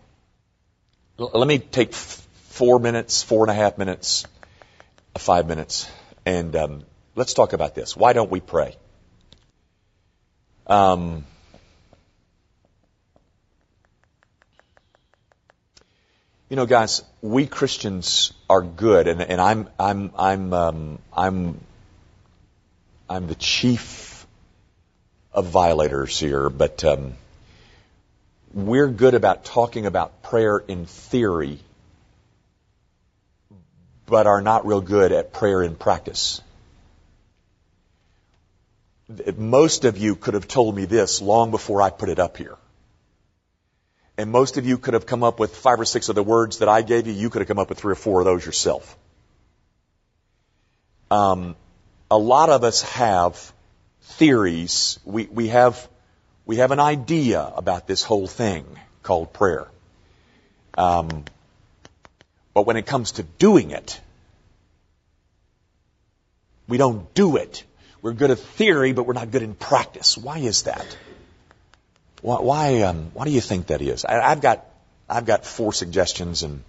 l- 1.18 1.30
let 1.34 1.46
me 1.46 1.58
take 1.58 1.90
f- 1.90 2.26
four 2.48 2.78
minutes, 2.80 3.22
four 3.22 3.44
and 3.44 3.50
a 3.50 3.54
half 3.54 3.78
minutes, 3.78 4.26
uh, 5.14 5.18
five 5.18 5.46
minutes, 5.46 5.88
and 6.24 6.54
um, 6.56 6.84
let's 7.14 7.34
talk 7.34 7.52
about 7.52 7.74
this. 7.74 7.96
Why 7.96 8.12
don't 8.12 8.30
we 8.30 8.40
pray? 8.40 8.76
Um, 10.66 11.24
you 16.48 16.56
know, 16.56 16.66
guys, 16.66 17.02
we 17.22 17.46
Christians 17.46 18.32
are 18.50 18.62
good, 18.62 19.06
and, 19.06 19.22
and 19.22 19.40
I'm 19.40 19.68
I'm 19.78 20.10
I'm 20.18 20.52
um, 20.52 20.98
I'm 21.12 21.60
I'm 23.08 23.26
the 23.28 23.36
chief 23.36 24.26
of 25.32 25.46
violators 25.46 26.18
here, 26.18 26.50
but 26.50 26.82
um, 26.84 27.14
we're 28.52 28.88
good 28.88 29.14
about 29.14 29.44
talking 29.44 29.86
about 29.86 30.22
prayer 30.22 30.58
in 30.58 30.86
theory, 30.86 31.60
but 34.06 34.26
are 34.26 34.40
not 34.40 34.66
real 34.66 34.80
good 34.80 35.12
at 35.12 35.32
prayer 35.32 35.62
in 35.62 35.76
practice. 35.76 36.40
Most 39.36 39.84
of 39.84 39.98
you 39.98 40.16
could 40.16 40.34
have 40.34 40.48
told 40.48 40.74
me 40.74 40.84
this 40.84 41.22
long 41.22 41.50
before 41.50 41.80
I 41.80 41.90
put 41.90 42.08
it 42.08 42.18
up 42.18 42.36
here. 42.36 42.56
And 44.18 44.32
most 44.32 44.56
of 44.56 44.66
you 44.66 44.78
could 44.78 44.94
have 44.94 45.06
come 45.06 45.22
up 45.22 45.38
with 45.38 45.54
five 45.54 45.78
or 45.78 45.84
six 45.84 46.08
of 46.08 46.14
the 46.14 46.22
words 46.22 46.58
that 46.58 46.68
I 46.68 46.82
gave 46.82 47.06
you. 47.06 47.12
You 47.12 47.30
could 47.30 47.40
have 47.40 47.48
come 47.48 47.58
up 47.58 47.68
with 47.68 47.78
three 47.78 47.92
or 47.92 47.96
four 47.96 48.20
of 48.20 48.24
those 48.24 48.44
yourself. 48.44 48.96
Um, 51.10 51.54
a 52.10 52.18
lot 52.18 52.48
of 52.48 52.64
us 52.64 52.82
have 52.82 53.52
theories. 54.02 54.98
We, 55.04 55.26
we 55.26 55.48
have 55.48 55.88
we 56.46 56.56
have 56.56 56.70
an 56.70 56.80
idea 56.80 57.40
about 57.56 57.86
this 57.86 58.04
whole 58.04 58.28
thing 58.28 58.64
called 59.02 59.32
prayer. 59.32 59.66
Um, 60.78 61.24
but 62.54 62.66
when 62.66 62.76
it 62.76 62.86
comes 62.86 63.12
to 63.12 63.24
doing 63.24 63.72
it, 63.72 64.00
we 66.68 66.78
don't 66.78 67.12
do 67.14 67.36
it. 67.36 67.64
We're 68.06 68.12
good 68.12 68.30
at 68.30 68.38
theory, 68.38 68.92
but 68.92 69.04
we're 69.04 69.14
not 69.14 69.32
good 69.32 69.42
in 69.42 69.56
practice. 69.56 70.16
Why 70.16 70.38
is 70.38 70.62
that? 70.62 70.96
Why, 72.22 72.36
why, 72.36 72.82
um, 72.82 73.10
why 73.14 73.24
do 73.24 73.32
you 73.32 73.40
think 73.40 73.66
that 73.66 73.82
is? 73.82 74.04
I, 74.04 74.20
I've 74.20 74.40
got, 74.40 74.64
I've 75.08 75.26
got 75.26 75.44
four 75.44 75.72
suggestions 75.72 76.44
and, 76.44 76.62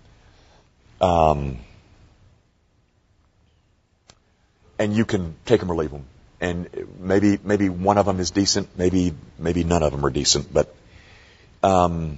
um, 1.00 1.60
and 4.80 4.96
you 4.96 5.06
can 5.06 5.36
take 5.46 5.60
them 5.60 5.70
or 5.70 5.76
leave 5.76 5.92
them. 5.92 6.06
And 6.42 6.70
maybe, 7.00 7.38
maybe 7.44 7.70
one 7.70 8.00
of 8.00 8.08
them 8.08 8.20
is 8.20 8.32
decent, 8.32 8.76
maybe, 8.76 9.14
maybe 9.38 9.64
none 9.64 9.84
of 9.84 9.92
them 9.92 10.04
are 10.08 10.10
decent, 10.10 10.52
but, 10.52 10.76
um, 11.62 12.18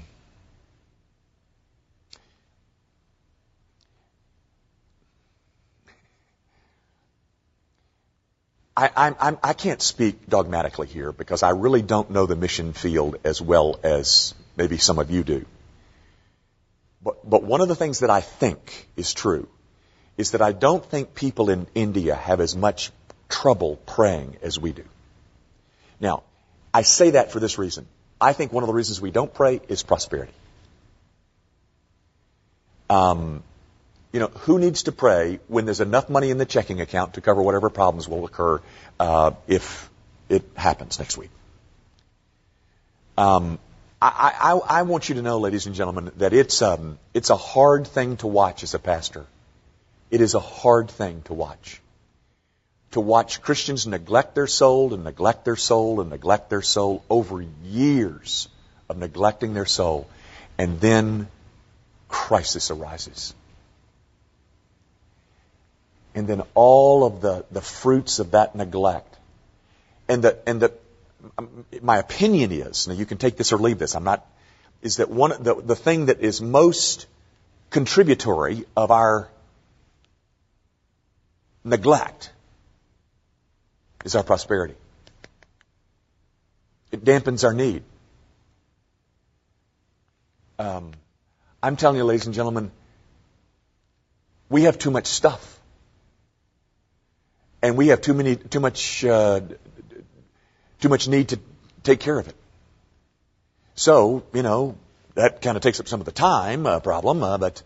I, 8.80 9.16
I'm, 9.20 9.38
I 9.44 9.54
can't 9.54 9.82
speak 9.82 10.28
dogmatically 10.30 10.88
here 10.88 11.12
because 11.12 11.44
I 11.44 11.50
really 11.50 11.82
don't 11.82 12.12
know 12.12 12.26
the 12.26 12.36
mission 12.36 12.72
field 12.72 13.18
as 13.26 13.42
well 13.42 13.78
as 13.84 14.34
maybe 14.56 14.78
some 14.78 15.00
of 15.00 15.12
you 15.12 15.24
do. 15.24 15.46
But, 17.04 17.30
but 17.30 17.44
one 17.44 17.60
of 17.60 17.68
the 17.68 17.76
things 17.76 18.00
that 18.00 18.10
I 18.10 18.22
think 18.22 18.88
is 18.96 19.14
true 19.14 19.50
is 20.18 20.32
that 20.32 20.42
I 20.42 20.54
don't 20.54 20.86
think 20.86 21.14
people 21.14 21.50
in 21.50 21.68
India 21.76 22.16
have 22.16 22.40
as 22.40 22.56
much 22.56 22.92
trouble 23.28 23.76
praying 23.86 24.38
as 24.42 24.58
we 24.58 24.72
do. 24.72 24.86
Now, 26.00 26.24
I 26.74 26.84
say 26.84 27.12
that 27.12 27.32
for 27.34 27.40
this 27.42 27.58
reason. 27.58 27.86
I 28.22 28.32
think 28.34 28.54
one 28.54 28.64
of 28.64 28.68
the 28.68 28.74
reasons 28.74 29.02
we 29.02 29.12
don't 29.12 29.34
pray 29.34 29.60
is 29.68 29.84
prosperity. 29.84 30.34
Um, 32.90 33.44
you 34.12 34.20
know, 34.20 34.28
who 34.28 34.58
needs 34.60 34.84
to 34.84 34.92
pray 34.92 35.40
when 35.48 35.66
there's 35.66 35.82
enough 35.82 36.10
money 36.10 36.32
in 36.32 36.38
the 36.38 36.46
checking 36.46 36.82
account 36.82 37.14
to 37.14 37.22
cover 37.22 37.42
whatever 37.42 37.70
problems 37.70 38.08
will 38.08 38.26
occur 38.26 38.62
uh, 39.00 39.32
if 39.48 39.90
it 40.30 40.44
happens 40.56 40.98
next 40.98 41.18
week? 41.18 41.30
Um, 43.18 43.60
I, 44.02 44.34
I, 44.40 44.80
I, 44.80 44.82
want 44.84 45.10
you 45.10 45.16
to 45.16 45.22
know, 45.22 45.40
ladies 45.40 45.66
and 45.66 45.76
gentlemen, 45.76 46.12
that 46.18 46.34
it's 46.34 46.62
um, 46.62 46.98
it's 47.14 47.30
a 47.30 47.36
hard 47.36 47.86
thing 47.86 48.18
to 48.18 48.28
watch 48.28 48.64
as 48.64 48.74
a 48.74 48.80
pastor. 48.80 49.26
It 50.10 50.22
is 50.22 50.34
a 50.34 50.40
hard 50.40 50.90
thing 50.90 51.22
to 51.24 51.34
watch. 51.34 51.82
To 52.92 53.02
watch 53.02 53.42
Christians 53.42 53.86
neglect 53.86 54.34
their 54.34 54.48
soul 54.48 54.94
and 54.94 55.04
neglect 55.04 55.46
their 55.46 55.58
soul 55.58 56.02
and 56.02 56.10
neglect 56.10 56.50
their 56.50 56.64
soul 56.64 57.04
over 57.10 57.46
years 57.64 58.48
of 58.88 58.98
neglecting 58.98 59.54
their 59.54 59.68
soul, 59.68 60.08
and 60.58 60.80
then 60.80 61.28
crisis 62.08 62.72
arises 62.72 63.36
and 66.16 66.28
then 66.28 66.44
all 66.54 67.06
of 67.06 67.22
the, 67.22 67.46
the 67.52 67.62
fruits 67.62 68.20
of 68.20 68.32
that 68.32 68.56
neglect. 68.56 69.18
And 70.08 70.24
the, 70.24 70.38
and 70.48 70.62
the, 70.62 70.74
um, 71.38 71.66
my 71.82 71.98
opinion 71.98 72.52
is, 72.52 72.88
now 72.88 72.94
you 72.94 73.06
can 73.06 73.18
take 73.18 73.38
this 73.38 73.54
or 73.54 73.58
leave 73.58 73.78
this, 73.78 73.96
I'm 73.96 74.04
not, 74.04 74.26
is 74.82 74.98
that 74.98 75.10
one, 75.10 75.32
the, 75.44 75.56
the 75.56 75.76
thing 75.76 76.08
that 76.08 76.22
is 76.22 76.42
most 76.42 77.06
contributory 77.70 78.66
of 78.76 78.92
our 78.92 79.30
neglect 81.64 82.32
is 84.04 84.16
our 84.16 84.24
prosperity. 84.24 84.76
It 86.92 87.04
dampens 87.06 87.44
our 87.44 87.54
need. 87.54 87.84
Um, 90.58 90.92
I'm 91.62 91.76
telling 91.76 91.98
you, 91.98 92.04
ladies 92.04 92.26
and 92.26 92.34
gentlemen, 92.34 92.72
we 94.50 94.64
have 94.64 94.80
too 94.80 94.90
much 94.90 95.06
stuff 95.06 95.59
and 97.62 97.78
we 97.78 97.88
have 97.88 98.02
too 98.02 98.14
many, 98.14 98.36
too 98.36 98.60
much, 98.60 99.04
uh, 99.06 99.42
too 100.80 100.90
much 100.90 101.08
need 101.08 101.30
to 101.30 101.40
take 101.84 102.00
care 102.00 102.18
of 102.18 102.28
it. 102.28 102.36
So, 103.76 104.24
you 104.34 104.44
know, 104.44 104.78
that 105.16 105.42
kind 105.42 105.58
of 105.58 105.64
takes 105.64 105.80
up 105.80 105.88
some 105.88 106.00
of 106.00 106.06
the 106.06 106.12
time 106.12 106.66
uh, 106.66 106.80
problem, 106.80 107.24
uh, 107.24 107.38
but 107.38 107.64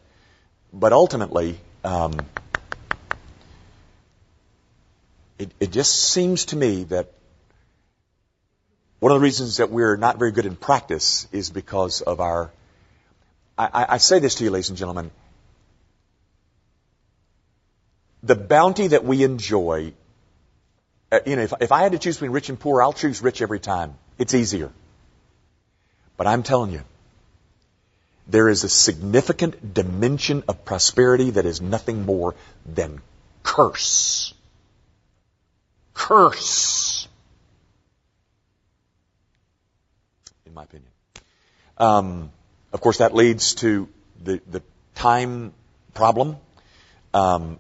but 0.72 0.92
ultimately, 0.92 1.60
um, 1.84 2.14
it, 5.38 5.52
it 5.60 5.72
just 5.72 5.94
seems 6.12 6.46
to 6.46 6.56
me 6.56 6.86
that 6.86 7.12
one 9.00 9.12
of 9.12 9.20
the 9.20 9.24
reasons 9.24 9.58
that 9.58 9.70
we're 9.70 9.98
not 9.98 10.18
very 10.18 10.32
good 10.32 10.46
in 10.46 10.56
practice 10.56 11.28
is 11.32 11.50
because 11.50 12.02
of 12.02 12.20
our. 12.20 12.52
I, 13.56 13.86
I 13.90 13.98
say 13.98 14.18
this 14.18 14.36
to 14.36 14.44
you, 14.44 14.50
ladies 14.50 14.70
and 14.70 14.78
gentlemen. 14.78 15.12
The 18.24 18.36
bounty 18.36 18.88
that 18.88 19.04
we 19.04 19.24
enjoy, 19.24 19.94
uh, 21.12 21.20
you 21.26 21.36
know, 21.36 21.44
if, 21.44 21.54
if 21.60 21.72
I 21.72 21.84
had 21.84 21.92
to 21.92 22.00
choose 22.00 22.16
between 22.16 22.32
rich 22.32 22.50
and 22.50 22.60
poor, 22.60 22.82
I'll 22.82 22.94
choose 22.94 23.22
rich 23.22 23.42
every 23.42 23.60
time. 23.60 23.96
It's 24.18 24.34
easier. 24.34 24.72
But 26.16 26.28
I'm 26.28 26.44
telling 26.44 26.72
you, 26.72 26.82
there 28.28 28.48
is 28.48 28.64
a 28.64 28.70
significant 28.70 29.74
dimension 29.74 30.44
of 30.48 30.64
prosperity 30.64 31.32
that 31.32 31.46
is 31.46 31.62
nothing 31.62 32.06
more 32.06 32.36
than 32.66 33.02
curse. 33.44 34.34
Curse. 35.94 37.08
In 40.46 40.54
my 40.54 40.64
opinion. 40.64 40.90
Um, 41.78 42.32
of 42.72 42.80
course, 42.80 43.00
that 43.00 43.14
leads 43.14 43.56
to 43.56 43.90
the, 44.24 44.42
the 44.50 44.62
time 44.96 45.54
problem. 45.94 46.38
Um, 47.14 47.60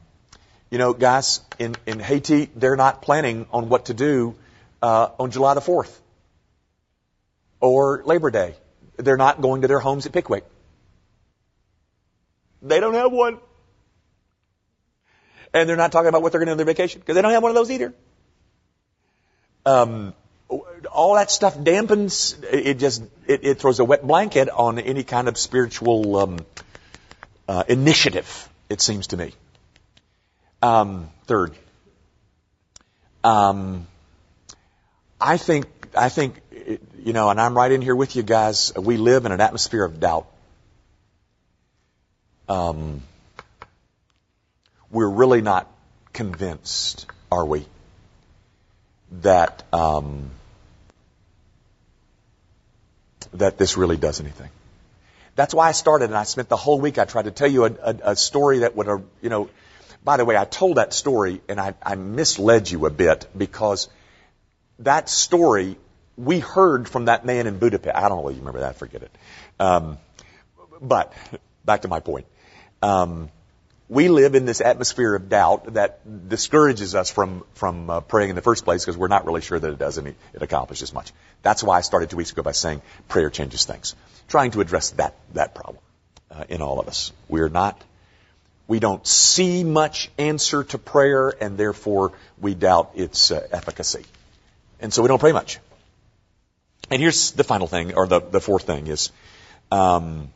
you 0.74 0.80
know, 0.80 0.92
guys, 0.92 1.40
in, 1.60 1.76
in 1.86 2.00
Haiti, 2.00 2.50
they're 2.56 2.76
not 2.76 3.04
planning 3.04 3.46
on 3.52 3.70
what 3.70 3.86
to 3.86 3.94
do 3.94 4.34
uh, 4.82 5.10
on 5.20 5.30
July 5.30 5.54
the 5.54 5.62
4th 5.62 5.96
or 7.60 8.02
Labor 8.04 8.32
Day. 8.32 8.56
They're 8.98 9.16
not 9.16 9.40
going 9.40 9.62
to 9.62 9.68
their 9.68 9.78
homes 9.78 10.08
at 10.08 10.14
Pickwick. 10.14 10.46
They 12.64 12.80
don't 12.80 12.96
have 12.96 13.12
one. 13.12 13.38
And 15.54 15.70
they're 15.70 15.76
not 15.76 15.92
talking 15.92 16.10
about 16.10 16.24
what 16.24 16.32
they're 16.32 16.40
going 16.40 16.48
to 16.48 16.50
do 16.50 16.54
on 16.54 16.58
their 16.58 16.66
vacation 16.66 17.02
because 17.02 17.14
they 17.14 17.22
don't 17.22 17.34
have 17.34 17.44
one 17.44 17.52
of 17.52 17.56
those 17.56 17.70
either. 17.70 17.94
Um, 19.68 20.16
all 20.92 21.14
that 21.14 21.30
stuff 21.30 21.56
dampens. 21.56 22.44
It 22.52 22.80
just 22.80 23.04
it, 23.28 23.46
it, 23.46 23.60
throws 23.60 23.78
a 23.78 23.86
wet 23.86 24.02
blanket 24.02 24.50
on 24.50 24.80
any 24.80 25.04
kind 25.04 25.28
of 25.28 25.38
spiritual 25.38 26.18
um, 26.18 26.40
uh, 27.48 27.64
initiative. 27.68 28.50
It 28.70 28.82
seems 28.82 29.06
to 29.08 29.18
me. 29.18 29.34
Um, 30.64 31.10
third, 31.26 31.54
um, 33.22 33.86
I 35.20 35.36
think 35.36 35.66
I 35.94 36.08
think 36.08 36.40
you 37.04 37.12
know, 37.12 37.30
and 37.30 37.42
I'm 37.42 37.54
right 37.54 37.70
in 37.70 37.82
here 37.82 37.94
with 37.94 38.16
you 38.16 38.24
guys. 38.24 38.72
We 38.74 38.96
live 38.96 39.26
in 39.26 39.34
an 39.34 39.42
atmosphere 39.42 39.84
of 39.84 40.00
doubt. 40.00 40.26
Um, 42.48 43.02
we're 44.90 45.10
really 45.10 45.42
not 45.42 45.70
convinced, 46.14 47.08
are 47.30 47.46
we, 47.46 47.66
that 49.24 49.64
um, 49.74 50.30
that 53.34 53.58
this 53.58 53.76
really 53.76 53.98
does 53.98 54.22
anything. 54.22 54.50
That's 55.36 55.54
why 55.54 55.68
I 55.68 55.74
started, 55.74 56.06
and 56.06 56.16
I 56.16 56.24
spent 56.24 56.48
the 56.48 56.56
whole 56.56 56.80
week. 56.80 57.00
I 57.00 57.04
tried 57.04 57.26
to 57.26 57.32
tell 57.32 57.50
you 57.50 57.66
a, 57.66 57.72
a, 57.84 57.96
a 58.12 58.16
story 58.16 58.60
that 58.60 58.78
would, 58.78 58.88
uh, 58.88 59.00
you 59.22 59.30
know. 59.30 59.50
By 60.04 60.18
the 60.18 60.26
way, 60.26 60.36
I 60.36 60.46
told 60.46 60.78
that 60.78 60.94
story, 60.94 61.42
and 61.48 61.60
I, 61.60 61.76
I 61.82 61.96
misled 61.96 62.70
you 62.70 62.86
a 62.86 62.90
bit 62.90 63.28
because 63.38 63.88
that 64.80 65.10
story 65.10 65.78
we 66.18 66.40
heard 66.40 66.88
from 66.88 67.06
that 67.06 67.26
man 67.26 67.48
in 67.48 67.58
Budapest. 67.58 67.96
I 67.96 68.02
don't 68.02 68.18
know 68.18 68.22
whether 68.22 68.36
you 68.36 68.42
remember 68.42 68.62
that. 68.62 68.76
Forget 68.78 69.04
it. 69.04 69.12
Um, 69.60 69.98
but 70.82 71.14
back 71.66 71.82
to 71.82 71.88
my 71.88 72.00
point. 72.00 72.26
Um, 72.82 73.30
we 73.90 74.08
live 74.10 74.36
in 74.36 74.46
this 74.46 74.62
atmosphere 74.62 75.16
of 75.16 75.30
doubt 75.30 75.74
that 75.74 76.30
discourages 76.30 76.96
us 76.96 77.10
from 77.10 77.44
from 77.54 77.90
uh, 77.90 78.00
praying 78.02 78.30
in 78.30 78.36
the 78.36 78.42
first 78.42 78.64
place 78.64 78.84
because 78.84 78.98
we're 78.98 79.08
not 79.08 79.26
really 79.26 79.42
sure 79.42 79.60
that 79.60 79.72
it 79.72 79.78
does 79.78 79.98
any 79.98 80.16
it 80.34 80.42
accomplishes 80.42 80.94
much. 80.94 81.12
That's 81.42 81.64
why 81.64 81.78
I 81.78 81.82
started 81.82 82.10
two 82.10 82.18
weeks 82.18 82.32
ago 82.32 82.42
by 82.44 82.54
saying 82.54 82.82
prayer 83.08 83.30
changes 83.30 83.66
things, 83.66 83.96
trying 84.28 84.52
to 84.52 84.62
address 84.62 84.92
that 84.92 85.16
that 85.34 85.54
problem 85.54 85.84
uh, 86.32 86.46
in 86.50 86.62
all 86.62 86.80
of 86.80 86.88
us. 86.88 87.12
We're 87.28 87.50
not 87.50 87.82
we 88.68 88.80
don't 88.80 89.06
see 89.06 89.64
much 89.64 90.10
answer 90.18 90.64
to 90.64 90.78
prayer, 90.78 91.34
and 91.42 91.58
therefore 91.58 92.14
we 92.40 92.54
doubt 92.54 92.92
its 92.96 93.32
uh, 93.32 93.46
efficacy, 93.52 94.06
and 94.80 94.94
so 94.94 95.02
we 95.02 95.08
don't 95.08 95.20
pray 95.20 95.34
much. 95.34 95.60
And 96.90 97.02
here's 97.02 97.32
the 97.32 97.44
final 97.44 97.68
thing, 97.68 97.94
or 97.96 98.08
the, 98.08 98.20
the 98.20 98.42
fourth 98.42 98.64
thing 98.64 98.88
is, 98.88 99.12
um, 99.72 100.32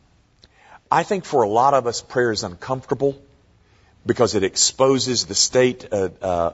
I 0.90 1.02
think 1.02 1.24
for 1.24 1.42
a 1.42 1.48
lot 1.48 1.74
of 1.74 1.86
us, 1.86 2.00
prayer 2.00 2.32
is 2.32 2.42
uncomfortable 2.42 3.20
because 4.06 4.34
it 4.34 4.42
exposes 4.42 5.26
the 5.26 5.34
state. 5.34 5.86
Uh, 5.92 6.08
uh, 6.22 6.52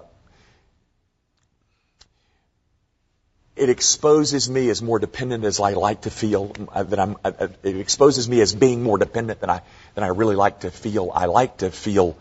it 3.56 3.68
exposes 3.68 4.50
me 4.50 4.68
as 4.68 4.82
more 4.82 4.98
dependent 4.98 5.44
as 5.44 5.60
I 5.60 5.74
like 5.74 6.02
to 6.02 6.10
feel. 6.10 6.52
Uh, 6.72 6.82
that 6.82 6.98
I'm. 6.98 7.16
Uh, 7.24 7.32
uh, 7.38 7.48
it 7.62 7.76
exposes 7.76 8.28
me 8.28 8.40
as 8.40 8.54
being 8.54 8.82
more 8.82 8.98
dependent 8.98 9.40
than 9.40 9.50
I 9.50 9.62
than 9.94 10.04
I 10.04 10.08
really 10.08 10.36
like 10.36 10.60
to 10.60 10.70
feel. 10.70 11.10
I 11.14 11.26
like 11.26 11.58
to 11.58 11.70
feel 11.70 12.16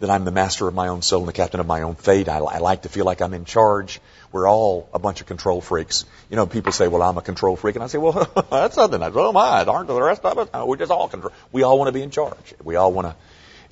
that 0.00 0.10
I'm 0.10 0.26
the 0.26 0.30
master 0.30 0.68
of 0.68 0.74
my 0.74 0.88
own 0.88 1.00
soul 1.00 1.20
and 1.20 1.28
the 1.28 1.32
captain 1.32 1.60
of 1.60 1.66
my 1.66 1.82
own 1.82 1.94
fate. 1.94 2.28
I, 2.28 2.38
I 2.38 2.58
like 2.58 2.82
to 2.82 2.90
feel 2.90 3.06
like 3.06 3.22
I'm 3.22 3.32
in 3.32 3.46
charge. 3.46 4.00
We're 4.30 4.46
all 4.46 4.90
a 4.92 4.98
bunch 4.98 5.22
of 5.22 5.26
control 5.26 5.62
freaks. 5.62 6.04
You 6.28 6.36
know, 6.36 6.46
people 6.46 6.72
say, 6.72 6.88
well, 6.88 7.00
I'm 7.00 7.16
a 7.16 7.22
control 7.22 7.56
freak. 7.56 7.76
And 7.76 7.82
I 7.84 7.86
say, 7.86 7.96
well, 7.96 8.12
that's 8.50 8.76
nothing. 8.76 9.00
So 9.00 9.28
am 9.28 9.36
I. 9.38 9.64
Aren't 9.64 9.88
the 9.88 9.98
rest 9.98 10.22
of 10.22 10.36
us? 10.36 10.50
No, 10.52 10.66
we're 10.66 10.76
just 10.76 10.92
all 10.92 11.08
control. 11.08 11.32
We 11.50 11.62
all 11.62 11.78
want 11.78 11.88
to 11.88 11.92
be 11.92 12.02
in 12.02 12.10
charge. 12.10 12.54
We 12.62 12.76
all 12.76 12.92
want 12.92 13.06
to. 13.08 13.16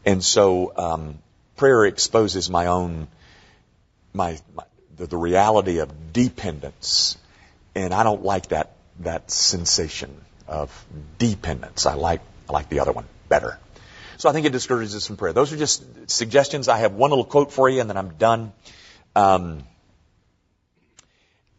And 0.06 0.24
so, 0.24 0.72
um, 0.76 1.18
prayer 1.56 1.84
exposes 1.84 2.48
my 2.48 2.66
own, 2.66 3.08
my, 4.14 4.38
my 4.54 4.64
the, 4.96 5.07
the 5.07 5.16
reality 5.16 5.78
of 5.78 6.12
dependence. 6.12 7.16
And 7.74 7.92
I 7.92 8.02
don't 8.02 8.24
like 8.24 8.48
that, 8.48 8.72
that 9.00 9.30
sensation 9.30 10.14
of 10.46 10.70
dependence. 11.18 11.87
I 11.87 11.94
like, 11.94 12.20
I 12.48 12.52
like 12.52 12.68
the 12.68 12.80
other 12.80 12.92
one 12.92 13.07
better. 13.28 13.59
So 14.18 14.28
I 14.28 14.33
think 14.33 14.46
it 14.46 14.52
discourages 14.52 14.94
us 14.94 15.07
from 15.07 15.16
prayer. 15.16 15.33
Those 15.33 15.52
are 15.52 15.57
just 15.57 16.11
suggestions. 16.11 16.68
I 16.68 16.78
have 16.78 16.92
one 16.92 17.11
little 17.11 17.24
quote 17.24 17.52
for 17.52 17.68
you 17.68 17.80
and 17.80 17.90
then 17.90 17.96
I'm 17.96 18.14
done. 18.14 18.52
Um, 19.16 19.64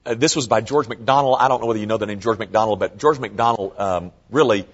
uh, 0.06 0.14
this 0.14 0.36
was 0.36 0.48
by 0.48 0.62
George 0.62 0.88
MacDonald. 0.88 1.38
I 1.40 1.48
don't 1.48 1.62
know 1.62 1.68
whether 1.68 1.80
you 1.80 1.88
know 1.88 1.98
the 1.98 2.06
name 2.06 2.20
George 2.20 2.38
MacDonald, 2.38 2.80
but 2.80 2.98
George 2.98 3.20
MacDonald 3.20 3.74
um, 3.78 4.12
really 4.30 4.68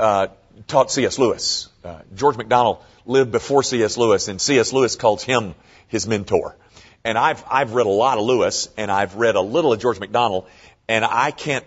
uh, 0.00 0.28
taught 0.66 0.90
C.S. 0.90 1.18
Lewis. 1.18 1.68
Uh, 1.84 2.00
George 2.14 2.36
MacDonald 2.36 2.78
lived 3.04 3.30
before 3.30 3.62
C.S. 3.62 3.96
Lewis, 3.96 4.28
and 4.28 4.40
C.S. 4.40 4.72
Lewis 4.72 4.96
calls 4.96 5.22
him 5.22 5.54
his 5.88 6.06
mentor. 6.06 6.56
And 7.06 7.16
I've 7.16 7.44
I've 7.48 7.72
read 7.72 7.86
a 7.86 7.96
lot 8.04 8.18
of 8.18 8.24
Lewis, 8.24 8.68
and 8.76 8.90
I've 8.90 9.14
read 9.14 9.36
a 9.36 9.40
little 9.40 9.72
of 9.72 9.80
George 9.80 10.00
MacDonald, 10.00 10.48
and 10.88 11.04
I 11.04 11.30
can't 11.30 11.64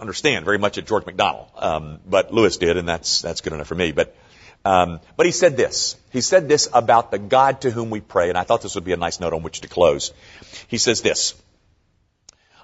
understand 0.00 0.46
very 0.46 0.56
much 0.56 0.78
of 0.78 0.86
George 0.86 1.04
MacDonald, 1.04 1.48
um, 1.56 2.00
but 2.08 2.32
Lewis 2.32 2.56
did, 2.56 2.78
and 2.78 2.88
that's 2.88 3.20
that's 3.20 3.42
good 3.42 3.52
enough 3.52 3.66
for 3.66 3.74
me. 3.74 3.92
But 3.92 4.16
um, 4.64 5.00
but 5.14 5.26
he 5.26 5.32
said 5.32 5.58
this. 5.58 5.96
He 6.10 6.22
said 6.22 6.48
this 6.48 6.70
about 6.72 7.10
the 7.10 7.18
God 7.18 7.60
to 7.60 7.70
whom 7.70 7.90
we 7.90 8.00
pray, 8.00 8.30
and 8.30 8.38
I 8.38 8.44
thought 8.44 8.62
this 8.62 8.74
would 8.76 8.84
be 8.84 8.94
a 8.94 8.96
nice 8.96 9.20
note 9.20 9.34
on 9.34 9.42
which 9.42 9.60
to 9.60 9.68
close. 9.68 10.14
He 10.68 10.78
says 10.78 11.02
this. 11.02 11.34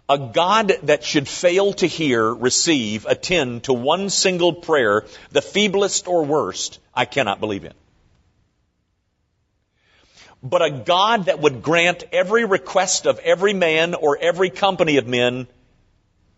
A 0.09 0.19
God 0.19 0.73
that 0.85 1.05
should 1.05 1.29
fail 1.29 1.75
to 1.75 1.87
hear, 1.87 2.35
receive, 2.35 3.05
attend 3.05 3.65
to 3.65 3.75
one 3.75 4.09
single 4.09 4.55
prayer, 4.55 5.05
the 5.31 5.41
feeblest 5.41 6.09
or 6.09 6.25
worst, 6.25 6.81
I 6.95 7.05
cannot 7.05 7.39
believe 7.39 7.67
in. 7.67 7.75
But 10.43 10.63
a 10.63 10.71
God 10.71 11.27
that 11.27 11.41
would 11.41 11.63
grant 11.63 12.05
every 12.13 12.45
request 12.45 13.07
of 13.07 13.19
every 13.21 13.55
man 13.55 13.95
or 13.95 14.19
every 14.21 14.51
company 14.51 14.97
of 14.97 15.07
men 15.07 15.47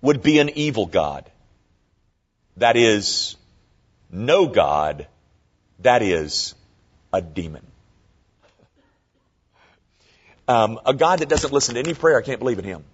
would 0.02 0.22
be 0.22 0.38
an 0.38 0.50
evil 0.50 0.84
God. 0.84 1.30
That 2.58 2.76
is, 2.76 3.36
no 4.10 4.46
God. 4.46 5.06
That 5.80 6.02
is, 6.02 6.54
a 7.12 7.22
demon. 7.22 7.66
Um, 10.46 10.78
a 10.84 10.92
God 10.92 11.20
that 11.20 11.30
doesn't 11.30 11.52
listen 11.52 11.74
to 11.74 11.80
any 11.80 11.94
prayer, 11.94 12.18
I 12.18 12.22
can't 12.22 12.38
believe 12.38 12.58
in 12.58 12.64
him. 12.64 12.84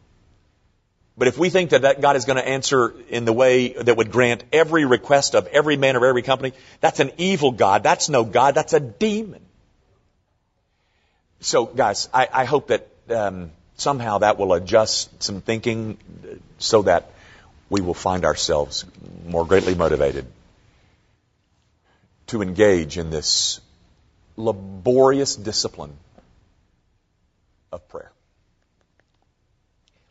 But 1.19 1.27
if 1.27 1.37
we 1.37 1.51
think 1.51 1.71
that, 1.71 1.83
that 1.83 2.01
God 2.01 2.17
is 2.17 2.25
going 2.25 2.39
to 2.39 2.49
answer 2.49 2.95
in 3.09 3.25
the 3.25 3.33
way 3.33 3.73
that 3.73 3.97
would 3.97 4.13
grant 4.13 4.45
every 4.53 4.85
request 4.85 5.35
of 5.35 5.49
every 5.49 5.77
man 5.77 5.97
or 5.97 6.07
every 6.07 6.23
company, 6.23 6.53
that's 6.81 7.01
an 7.01 7.11
evil 7.19 7.51
God. 7.51 7.83
That's 7.83 8.09
no 8.09 8.25
God. 8.25 8.55
That's 8.55 8.73
a 8.73 8.81
demon. 8.81 9.43
So, 11.41 11.65
guys, 11.65 12.09
I, 12.13 12.29
I 12.33 12.45
hope 12.45 12.69
that 12.69 12.87
um, 13.09 13.51
somehow 13.77 14.19
that 14.19 14.39
will 14.39 14.53
adjust 14.53 15.23
some 15.23 15.41
thinking 15.41 15.97
so 16.59 16.83
that 16.83 17.13
we 17.71 17.81
will 17.81 17.95
find 17.95 18.25
ourselves 18.25 18.85
more 19.27 19.47
greatly 19.47 19.75
motivated 19.75 20.27
to 22.27 22.43
engage 22.43 22.99
in 22.99 23.11
this 23.11 23.61
laborious 24.37 25.35
discipline 25.35 25.93
of 27.73 27.89
prayer. 27.89 28.13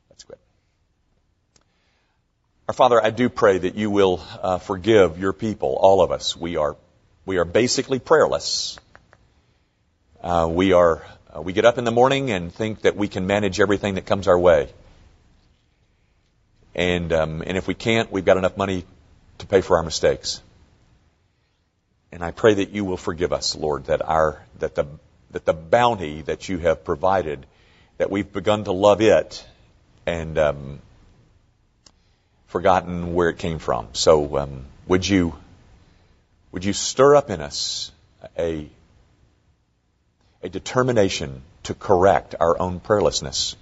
Let's 0.10 0.24
quit. 0.24 0.40
Our 2.68 2.74
Father, 2.74 3.04
I 3.04 3.12
do 3.12 3.30
pray 3.30 3.60
that 3.60 3.76
you 3.76 3.92
will 3.92 4.22
uh, 4.42 4.58
forgive 4.58 5.20
your 5.20 5.34
people, 5.34 5.78
all 5.80 6.02
of 6.02 6.12
us. 6.12 6.36
We 6.36 6.58
are, 6.58 6.76
we 7.26 7.38
are 7.38 7.46
basically 7.46 8.00
prayerless. 8.00 8.80
Uh, 10.22 10.50
we 10.52 10.74
are 10.74 11.02
uh, 11.40 11.42
we 11.42 11.54
get 11.54 11.66
up 11.66 11.78
in 11.78 11.84
the 11.84 11.92
morning 11.92 12.32
and 12.32 12.54
think 12.54 12.82
that 12.82 12.96
we 12.96 13.08
can 13.08 13.28
manage 13.28 13.60
everything 13.60 13.96
that 13.96 14.06
comes 14.06 14.28
our 14.28 14.38
way. 14.38 14.70
And 16.76 17.12
um, 17.14 17.44
and 17.46 17.58
if 17.58 17.68
we 17.68 17.74
can't, 17.74 18.12
we've 18.12 18.26
got 18.26 18.38
enough 18.38 18.58
money 18.58 18.86
to 19.40 19.48
pay 19.48 19.62
for 19.62 19.78
our 19.78 19.84
mistakes. 19.84 20.42
And 22.12 22.24
I 22.24 22.32
pray 22.32 22.56
that 22.56 22.70
you 22.70 22.86
will 22.86 22.98
forgive 22.98 23.34
us, 23.34 23.56
Lord, 23.56 23.86
that 23.86 24.02
our 24.02 24.44
that 24.60 24.76
the 24.76 24.86
that 25.32 25.46
the 25.46 25.54
bounty 25.54 26.22
that 26.24 26.50
you 26.50 26.58
have 26.60 26.84
provided, 26.84 27.46
that 27.98 28.10
we've 28.10 28.32
begun 28.32 28.64
to 28.64 28.72
love 28.72 29.02
it, 29.02 29.46
and 30.06 30.38
um, 30.38 30.80
forgotten 32.48 33.14
where 33.14 33.30
it 33.30 33.38
came 33.38 33.60
from. 33.60 33.90
So 33.94 34.38
um, 34.38 34.66
would 34.88 35.08
you 35.08 35.36
would 36.52 36.66
you 36.66 36.74
stir 36.74 37.16
up 37.16 37.30
in 37.30 37.42
us 37.42 37.92
a 38.38 38.70
a 40.42 40.50
determination 40.50 41.42
to 41.64 41.74
correct 41.74 42.36
our 42.40 42.60
own 42.60 42.80
prayerlessness, 42.80 43.56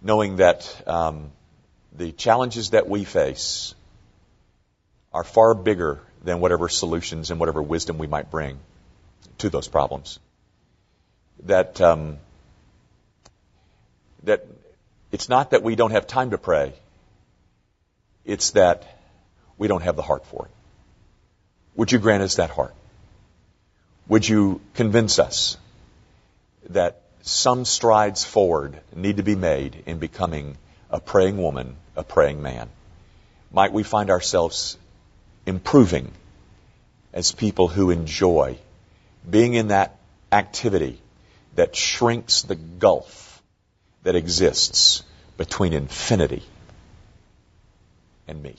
knowing 0.00 0.36
that 0.36 0.82
um, 0.86 1.30
the 1.96 2.12
challenges 2.12 2.70
that 2.70 2.88
we 2.88 3.04
face 3.04 3.74
are 5.12 5.24
far 5.24 5.54
bigger 5.54 6.00
than 6.22 6.40
whatever 6.40 6.68
solutions 6.68 7.30
and 7.30 7.40
whatever 7.40 7.62
wisdom 7.62 7.98
we 7.98 8.06
might 8.06 8.30
bring 8.30 8.58
to 9.38 9.50
those 9.50 9.68
problems. 9.68 10.18
That 11.44 11.80
um, 11.80 12.18
that 14.24 14.46
it's 15.10 15.28
not 15.28 15.50
that 15.50 15.62
we 15.62 15.74
don't 15.74 15.92
have 15.92 16.06
time 16.06 16.30
to 16.30 16.38
pray; 16.38 16.74
it's 18.24 18.50
that 18.52 18.86
we 19.58 19.68
don't 19.68 19.82
have 19.82 19.96
the 19.96 20.02
heart 20.02 20.26
for 20.26 20.46
it. 20.46 20.50
Would 21.76 21.92
you 21.92 21.98
grant 21.98 22.22
us 22.22 22.36
that 22.36 22.50
heart? 22.50 22.74
Would 24.10 24.28
you 24.28 24.60
convince 24.74 25.20
us 25.20 25.56
that 26.68 27.00
some 27.22 27.64
strides 27.64 28.24
forward 28.24 28.80
need 28.92 29.18
to 29.18 29.22
be 29.22 29.36
made 29.36 29.84
in 29.86 30.00
becoming 30.00 30.56
a 30.90 30.98
praying 30.98 31.38
woman, 31.38 31.76
a 31.94 32.02
praying 32.02 32.42
man? 32.42 32.68
Might 33.52 33.72
we 33.72 33.84
find 33.84 34.10
ourselves 34.10 34.76
improving 35.46 36.10
as 37.12 37.30
people 37.30 37.68
who 37.68 37.90
enjoy 37.90 38.58
being 39.28 39.54
in 39.54 39.68
that 39.68 39.96
activity 40.32 41.00
that 41.54 41.76
shrinks 41.76 42.42
the 42.42 42.56
gulf 42.56 43.40
that 44.02 44.16
exists 44.16 45.04
between 45.36 45.72
infinity 45.72 46.42
and 48.26 48.42
me. 48.42 48.56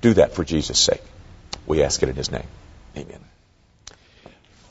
Do 0.00 0.14
that 0.14 0.34
for 0.34 0.44
Jesus' 0.44 0.78
sake. 0.78 1.02
We 1.66 1.82
ask 1.82 2.04
it 2.04 2.08
in 2.08 2.14
His 2.14 2.30
name. 2.30 2.46
Amen. 2.96 3.24